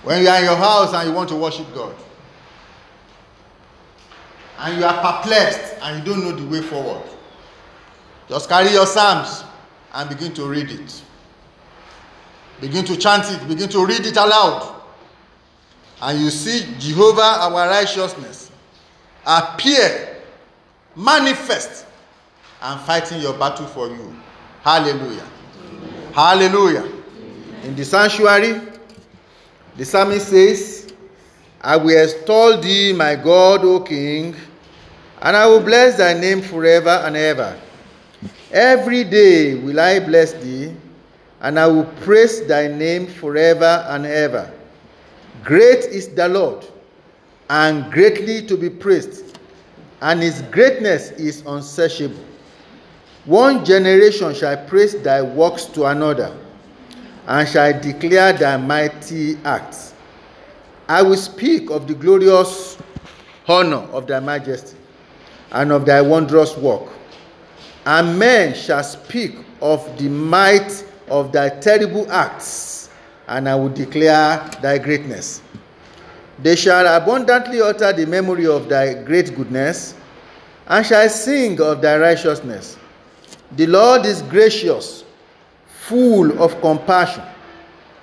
[0.04, 1.96] When you are in your house and you want to worship God,
[4.60, 7.04] and you are perplexed and you don't know the way forward,
[8.28, 9.44] just carry your Psalms
[9.94, 11.04] and begin to read it.
[12.60, 14.82] Begin to chant it, begin to read it aloud.
[16.02, 18.52] And you see Jehovah, our righteousness,
[19.26, 20.18] appear,
[20.96, 21.86] manifest,
[22.62, 24.16] and fighting your battle for you.
[24.64, 25.26] Hallelujah.
[25.64, 26.14] Amen.
[26.14, 26.92] Hallelujah.
[27.64, 28.62] In the sanctuary,
[29.76, 30.94] the psalmist says,
[31.62, 34.36] I will extol thee, my God, O King,
[35.22, 37.60] and I will bless thy name forever and ever.
[38.52, 40.74] Every day will I bless thee,
[41.42, 44.52] and I will praise thy name forever and ever.
[45.44, 46.66] Great is the Lord,
[47.50, 49.38] and greatly to be praised,
[50.02, 52.24] and his greatness is unsearchable.
[53.26, 56.34] One generation shall praise thy works to another,
[57.28, 59.94] and shall declare thy mighty acts.
[60.88, 62.78] I will speak of the glorious
[63.46, 64.77] honor of thy majesty,
[65.58, 66.98] and of thy wondrous work
[67.88, 72.90] and men shall speak of the might of thy terrible acts,
[73.30, 75.42] and I will declare thy greatness.
[76.40, 79.96] They shall abundantly utter the memory of thy great goodness,
[80.68, 82.78] and shall sing of thy righteousness.
[83.54, 85.06] The Lord is gracious,
[85.68, 87.24] full of compassion,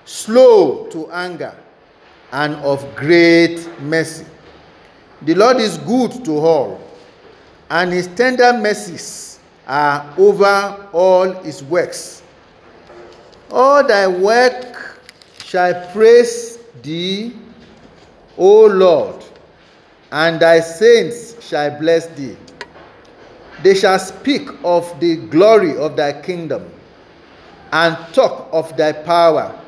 [0.06, 1.54] slow to anger,
[2.32, 4.24] and of great mercy.
[5.20, 6.80] The Lord is good to all,
[7.74, 12.22] and his tender mercies are over all his works.
[13.50, 15.00] All thy work
[15.42, 17.34] shall praise thee,
[18.38, 19.24] O Lord,
[20.12, 22.36] and thy saints shall bless thee.
[23.64, 26.70] They shall speak of the glory of thy kingdom
[27.72, 29.60] and talk of thy power,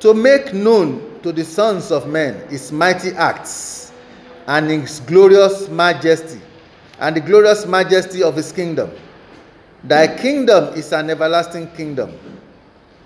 [0.00, 3.90] to make known to the sons of men his mighty acts
[4.48, 6.42] and his glorious majesty
[7.00, 8.90] and the glorious majesty of his kingdom.
[9.84, 12.18] Thy kingdom is an everlasting kingdom,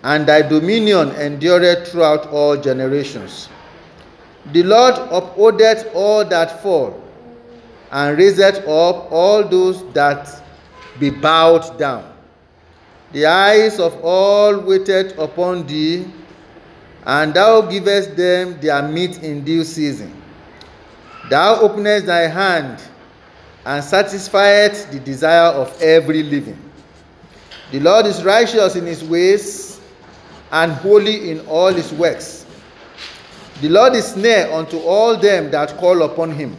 [0.03, 3.49] and thy dominion endureth throughout all generations.
[4.53, 7.03] The Lord upholdeth all that fall,
[7.91, 10.43] and raiseth up all those that
[10.99, 12.11] be bowed down.
[13.13, 16.07] The eyes of all waited upon thee,
[17.05, 20.15] and thou givest them their meat in due season.
[21.29, 22.81] Thou openest thy hand
[23.67, 26.59] and satisfieth the desire of every living.
[27.73, 29.81] The Lord is righteous in his ways
[30.51, 32.47] and holy in all his works.
[33.61, 36.57] The Lord is near unto all them that call upon him,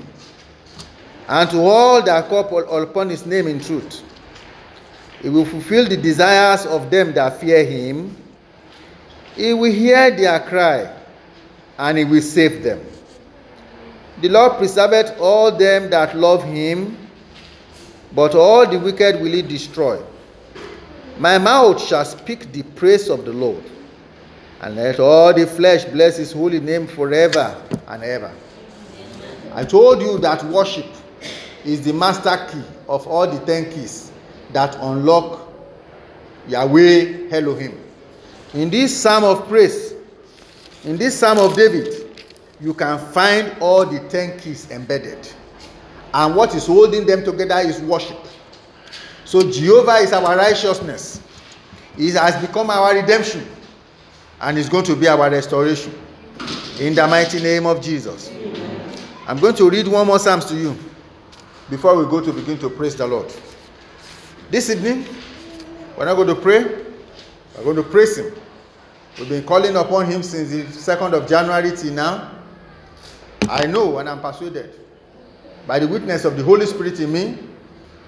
[1.27, 4.03] and to all that call upon his name in truth.
[5.21, 8.15] He will fulfill the desires of them that fear him.
[9.35, 10.95] He will hear their cry,
[11.77, 12.85] and he will save them.
[14.21, 16.95] The Lord preserveth all them that love him,
[18.13, 19.99] but all the wicked will he destroy.
[21.17, 23.63] My mouth shall speak the praise of the Lord,
[24.61, 28.31] and let all the flesh bless his holy name forever and ever.
[29.53, 30.85] I told you that worship
[31.65, 34.11] is the master key of all the ten keys
[34.53, 35.51] that unlock
[36.47, 37.79] Yahweh Elohim.
[38.53, 39.93] In this psalm of praise,
[40.83, 42.00] in this psalm of David,
[42.61, 45.27] you can find all the ten keys embedded.
[46.13, 48.19] And what is holding them together is worship.
[49.25, 51.21] So Jehovah is our righteousness.
[51.97, 53.47] He has become our redemption.
[54.41, 55.93] And is going to be our restoration.
[56.79, 58.31] In the mighty name of Jesus.
[59.27, 60.77] I'm going to read one more Psalms to you
[61.69, 63.33] before we go to begin to praise the Lord.
[64.49, 65.05] This evening,
[65.97, 66.63] we're not going to pray,
[67.55, 68.33] we're going to praise Him.
[69.17, 72.40] We've been calling upon Him since the 2nd of January till now.
[73.49, 74.79] I know and I'm persuaded
[75.67, 77.37] by the witness of the Holy Spirit in me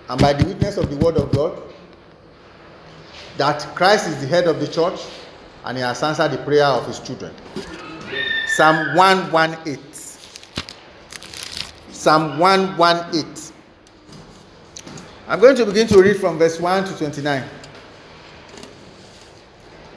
[0.10, 1.62] and by the witness of the Word of God
[3.38, 5.00] that Christ is the head of the church
[5.66, 7.34] and He has answered the prayer of His children.
[8.48, 9.84] Psalm 118.
[11.92, 13.54] Psalm 118.
[15.28, 17.44] I'm going to begin to read from verse 1 to 29.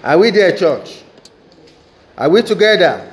[0.05, 1.03] Are we there, church?
[2.17, 3.13] Are we together?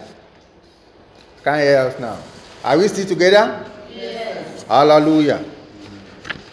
[1.44, 2.18] Can you hear us now?
[2.64, 3.70] Are we still together?
[3.94, 4.64] Yes.
[4.64, 5.44] Hallelujah.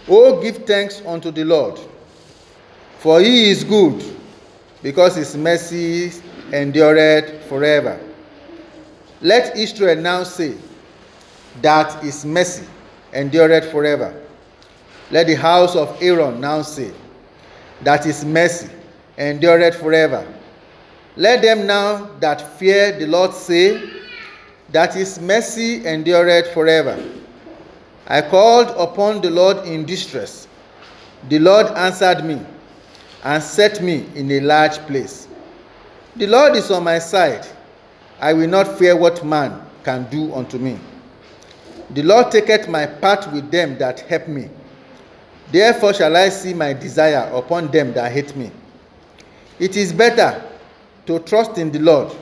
[0.09, 1.79] Oh, give thanks unto the Lord,
[2.99, 4.03] for he is good,
[4.83, 6.11] because his mercy
[6.53, 8.01] endureth forever.
[9.21, 10.57] Let Israel now say
[11.63, 12.67] that his mercy
[13.13, 14.21] endureth forever.
[15.13, 16.93] Let the house of Aaron now say,
[17.83, 18.69] that his mercy
[19.17, 20.27] endureth forever.
[21.17, 24.00] Let them now that fear the Lord say,
[24.73, 27.03] that his mercy endureth forever.
[28.07, 30.49] I called upon the Lord in distress.
[31.29, 32.41] The Lord answered me
[33.25, 35.29] and set me in a large place.
[36.17, 37.47] The Lord is on my side.
[38.21, 40.79] I will not fear what man can do unto me.
[41.91, 44.49] The Lord taketh my part with them that help me.
[45.51, 48.51] Therefore shall I see my desire upon them that hate me.
[49.59, 50.43] It is better
[51.07, 52.17] to trust in the Lord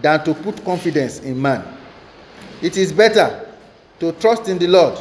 [0.00, 1.64] than to put confidence in man.
[2.60, 3.48] It is better
[4.00, 4.98] to trust in the Lord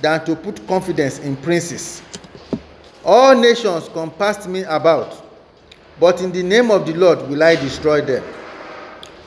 [0.00, 2.02] than to put confidence in princes.
[3.04, 5.26] All nations compassed me about,
[5.98, 8.24] but in the name of the Lord will I destroy them.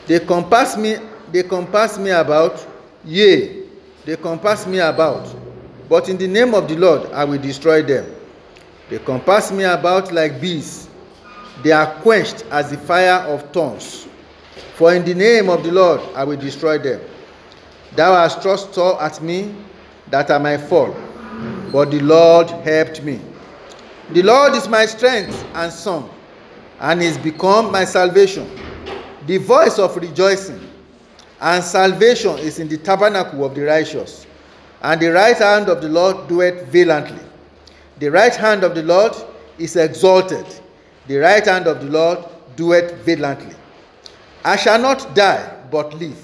[0.08, 0.98] They compass me,
[1.32, 2.66] they compass me about,
[3.04, 3.64] yea,
[4.06, 5.36] they compass me about
[5.88, 8.06] but in the name of the Lord, I will destroy them.
[8.90, 10.90] They compass me about like bees.
[11.64, 14.08] They are quenched as the fire of thorns.
[14.76, 17.02] For in the name of the Lord, I will destroy them.
[17.96, 19.56] Thou hast thrust at me
[20.10, 20.94] that I might fall,
[21.72, 23.22] but the Lord helped me.
[24.12, 26.10] The Lord is my strength and song,
[26.80, 28.50] and is become my salvation.
[29.28, 30.60] The voice of rejoicing
[31.42, 34.26] and salvation is in the tabernacle of the righteous.
[34.82, 37.24] And the right hand of the Lord doeth valiantly.
[38.00, 39.14] The right hand of the Lord
[39.58, 40.46] is exalted.
[41.08, 43.56] The right hand of the Lord doeth valiantly.
[44.46, 46.24] I shall not die, but live,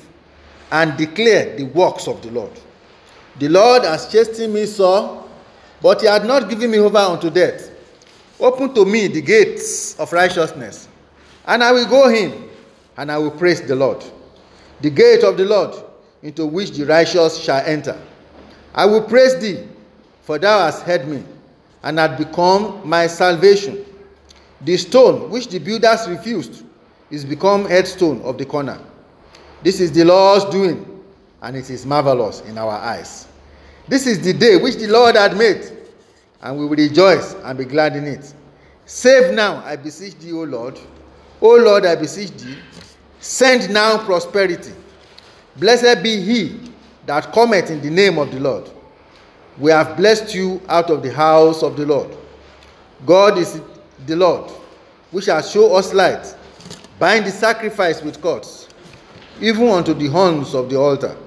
[0.72, 2.52] and declare the works of the Lord.
[3.40, 5.28] The Lord has chastened me sore,
[5.82, 7.72] but he had not given me over unto death.
[8.40, 10.88] Open to me the gates of righteousness,
[11.48, 12.48] and I will go in,
[12.96, 14.06] and I will praise the Lord.
[14.82, 15.84] The gate of the Lord,
[16.22, 18.00] into which the righteous shall enter.
[18.76, 19.68] I will praise thee,
[20.22, 21.24] for thou hast heard me,
[21.82, 23.84] and hast become my salvation.
[24.62, 26.66] The stone which the builders refused
[27.12, 28.80] is become headstone of the corner.
[29.64, 31.04] This is the Lord's doing,
[31.42, 33.28] and it is marvelous in our eyes.
[33.88, 35.72] This is the day which the Lord had made,
[36.42, 38.34] and we will rejoice and be glad in it.
[38.86, 40.80] Save now, I beseech thee, O Lord.
[41.42, 42.58] O Lord, I beseech thee,
[43.20, 44.74] send now prosperity.
[45.58, 46.72] Blessed be he
[47.06, 48.70] that cometh in the name of the Lord.
[49.58, 52.16] We have blessed you out of the house of the Lord.
[53.06, 53.62] God is
[54.06, 54.50] the Lord,
[55.12, 56.36] which shall show us light.
[57.02, 58.70] Bind the sacrifice with cords,
[59.40, 61.18] even unto the horns of the altar.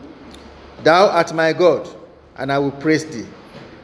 [0.85, 1.89] Thou art my God,
[2.37, 3.27] and I will praise thee.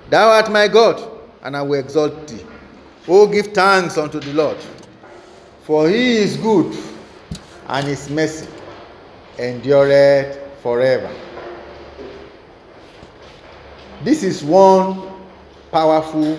[0.08, 1.02] Thou art my God,
[1.42, 2.46] and I will exalt thee.
[3.08, 4.58] Oh, give thanks unto the Lord,
[5.64, 6.78] for he is good,
[7.66, 8.46] and his mercy
[9.36, 11.12] endureth forever.
[14.04, 15.10] This is one
[15.72, 16.38] powerful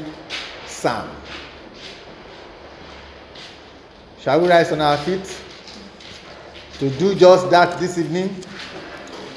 [0.65, 1.09] psalm.
[4.23, 5.35] Shall we rise on our feet
[6.77, 8.35] to do just that this evening?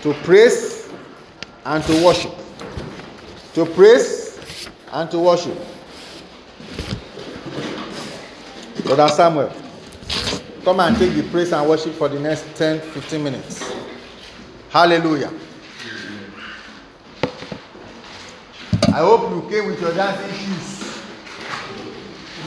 [0.02, 0.90] To praise
[1.64, 2.34] and to worship.
[3.54, 5.56] To praise and to worship.
[8.84, 9.50] Brother Samuel,
[10.62, 13.72] come and take the praise and worship for the next 10 15 minutes.
[14.68, 15.32] Hallelujah.
[18.88, 21.00] I hope you came with your dancing shoes.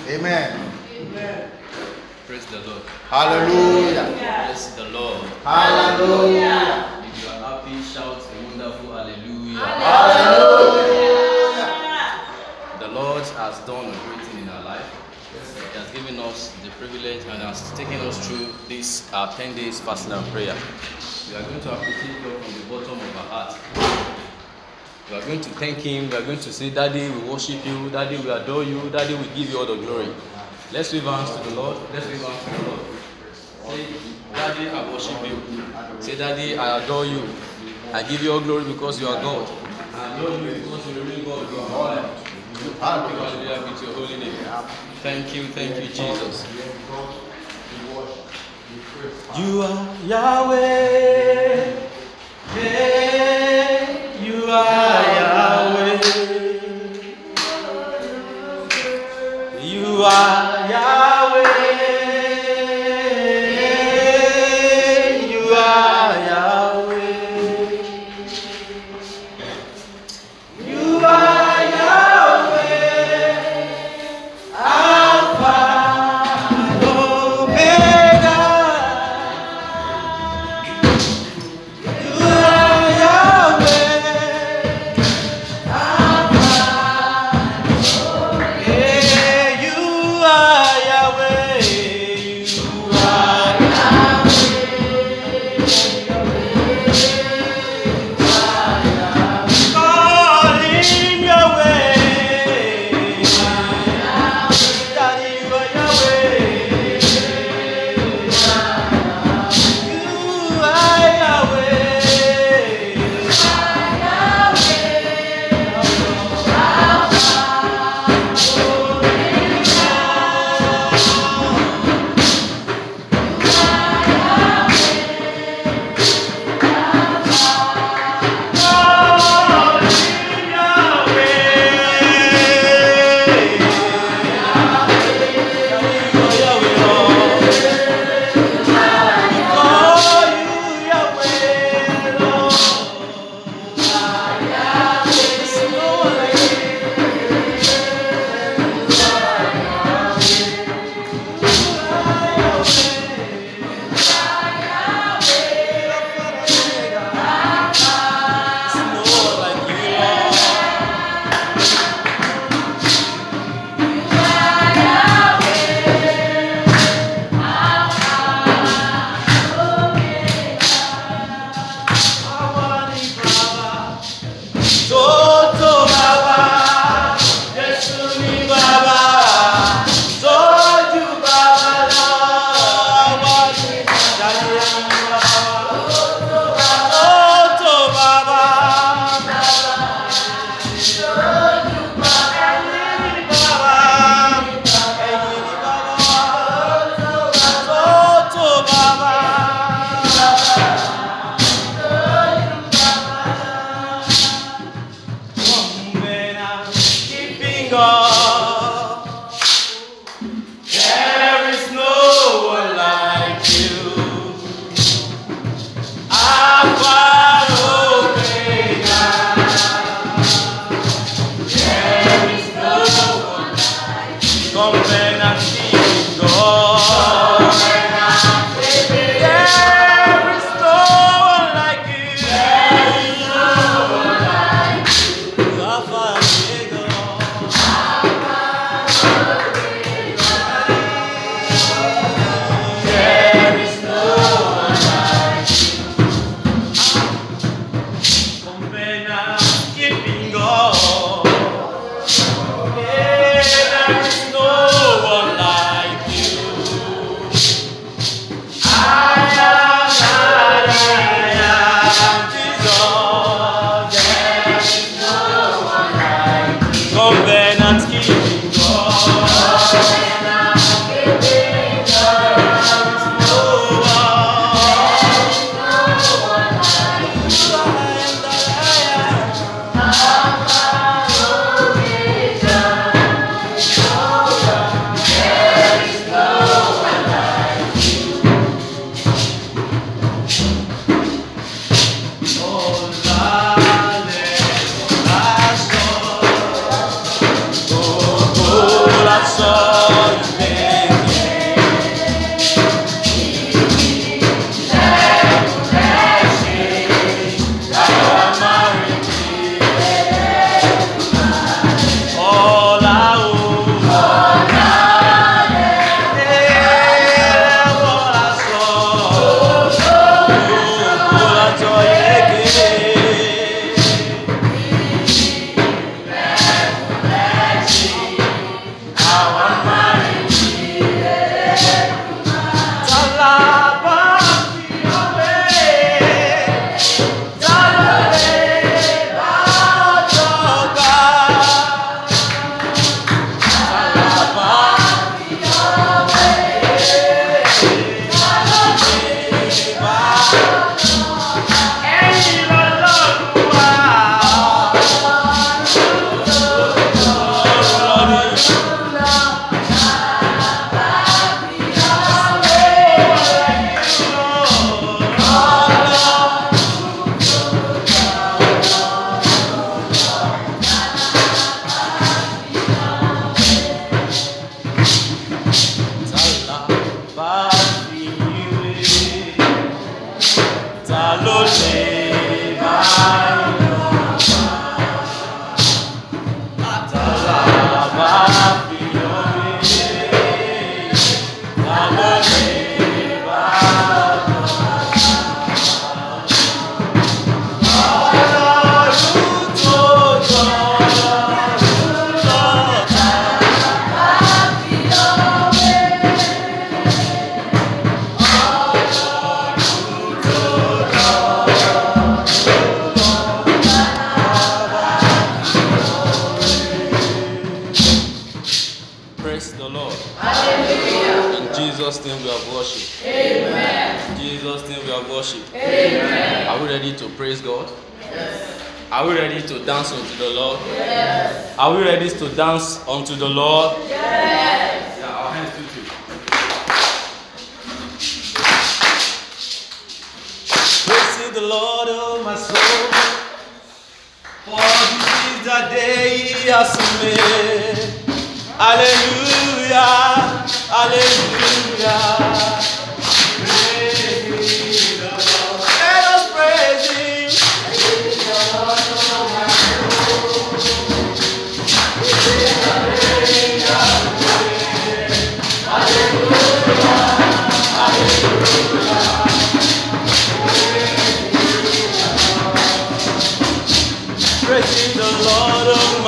[0.08, 0.72] Amen.
[0.94, 1.57] Amen.
[2.28, 2.84] Praise the Lord.
[3.08, 4.04] Hallelujah.
[4.12, 5.24] Bless the Lord.
[5.46, 7.02] Hallelujah.
[7.08, 9.64] If you are happy, shout a wonderful hallelujah.
[9.64, 11.08] Hallelujah.
[12.80, 14.84] The Lord has done a great thing in our life.
[15.72, 19.80] He has given us the privilege and has taken us through this our 10 days
[19.80, 20.56] fasting and prayer.
[21.30, 23.56] We are going to appreciate God from the bottom of our heart.
[25.10, 26.10] We are going to thank Him.
[26.10, 27.90] We are going to say, Daddy, we worship you.
[27.90, 28.90] Daddy, we adore you.
[28.90, 30.10] Daddy, we give you all the glory.
[30.72, 31.78] Let's give hands to the Lord.
[31.94, 32.82] Let's give hands to the Lord.
[33.68, 33.88] Say,
[34.34, 36.02] Daddy, I worship you.
[36.02, 37.24] Say, Daddy, I adore you.
[37.94, 39.50] I give you all glory because you are God.
[39.94, 41.52] I adore you because you are real God.
[41.52, 42.28] You are holy.
[42.80, 44.34] Hallelujah be to your holy name.
[45.02, 46.46] Thank you, thank you, Jesus.
[49.38, 51.74] You are Yahweh.
[52.56, 56.02] Yeah, you are Yahweh.
[59.62, 60.57] You are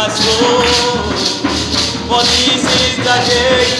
[0.10, 0.62] us go.
[2.07, 3.80] For this is the day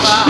[0.00, 0.29] くださ。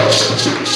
[0.00, 0.67] Thank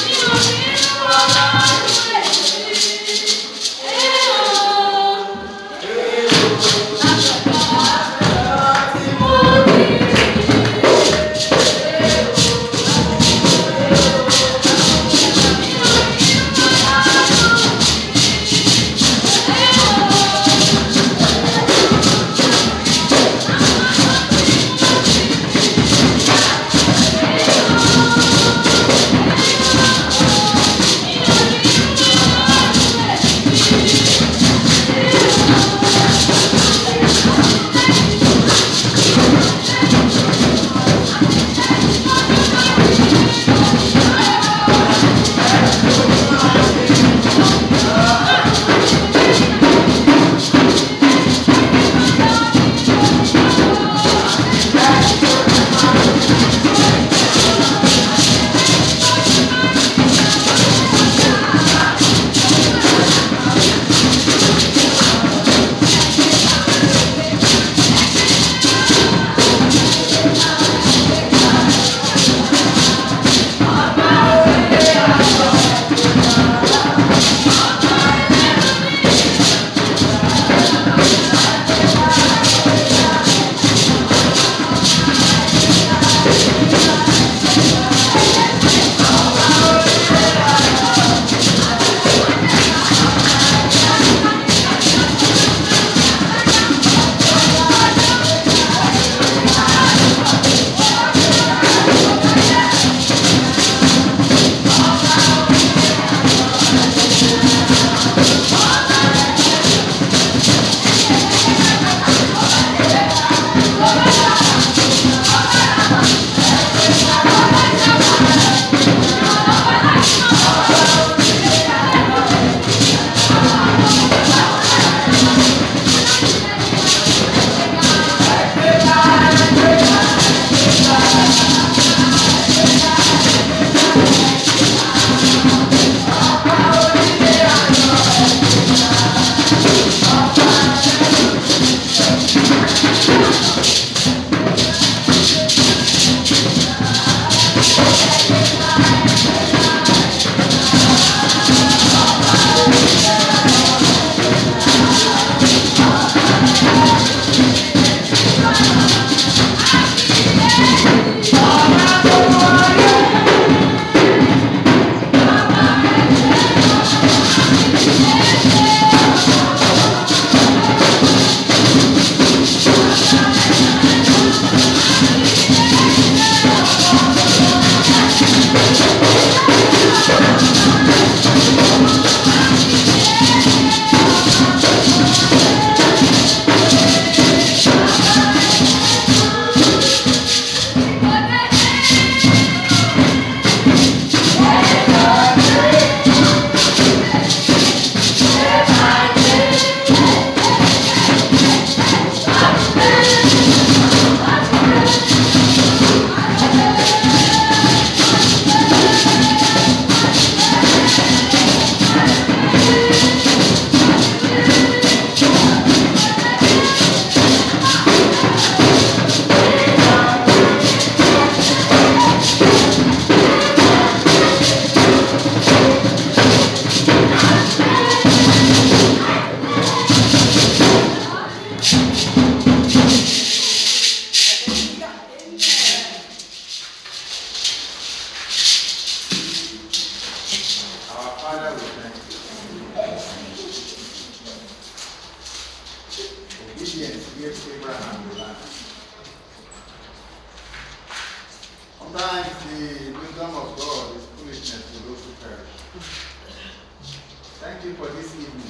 [257.72, 258.42] reading for this evening.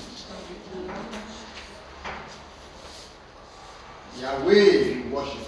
[4.20, 5.40] Yahweh, we worship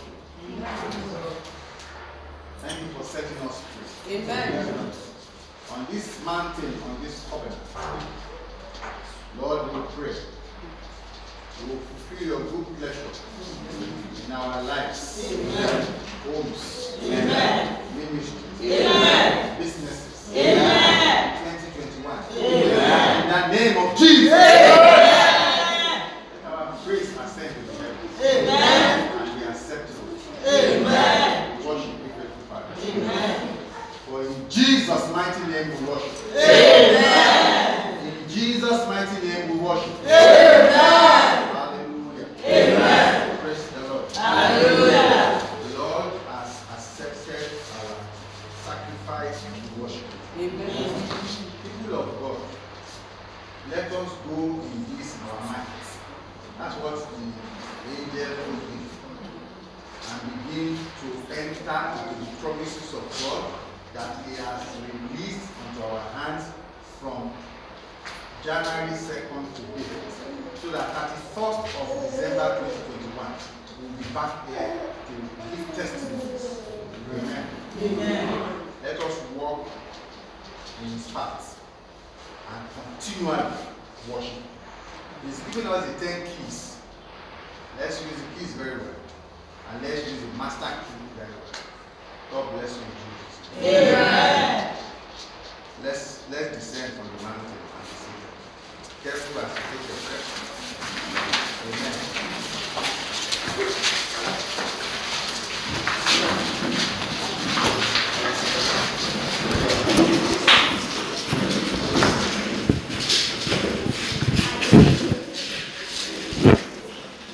[0.42, 0.64] you.
[2.60, 3.62] Thank you for setting us
[4.04, 4.16] free.
[4.16, 4.90] Amen.
[5.72, 6.73] On this mountain,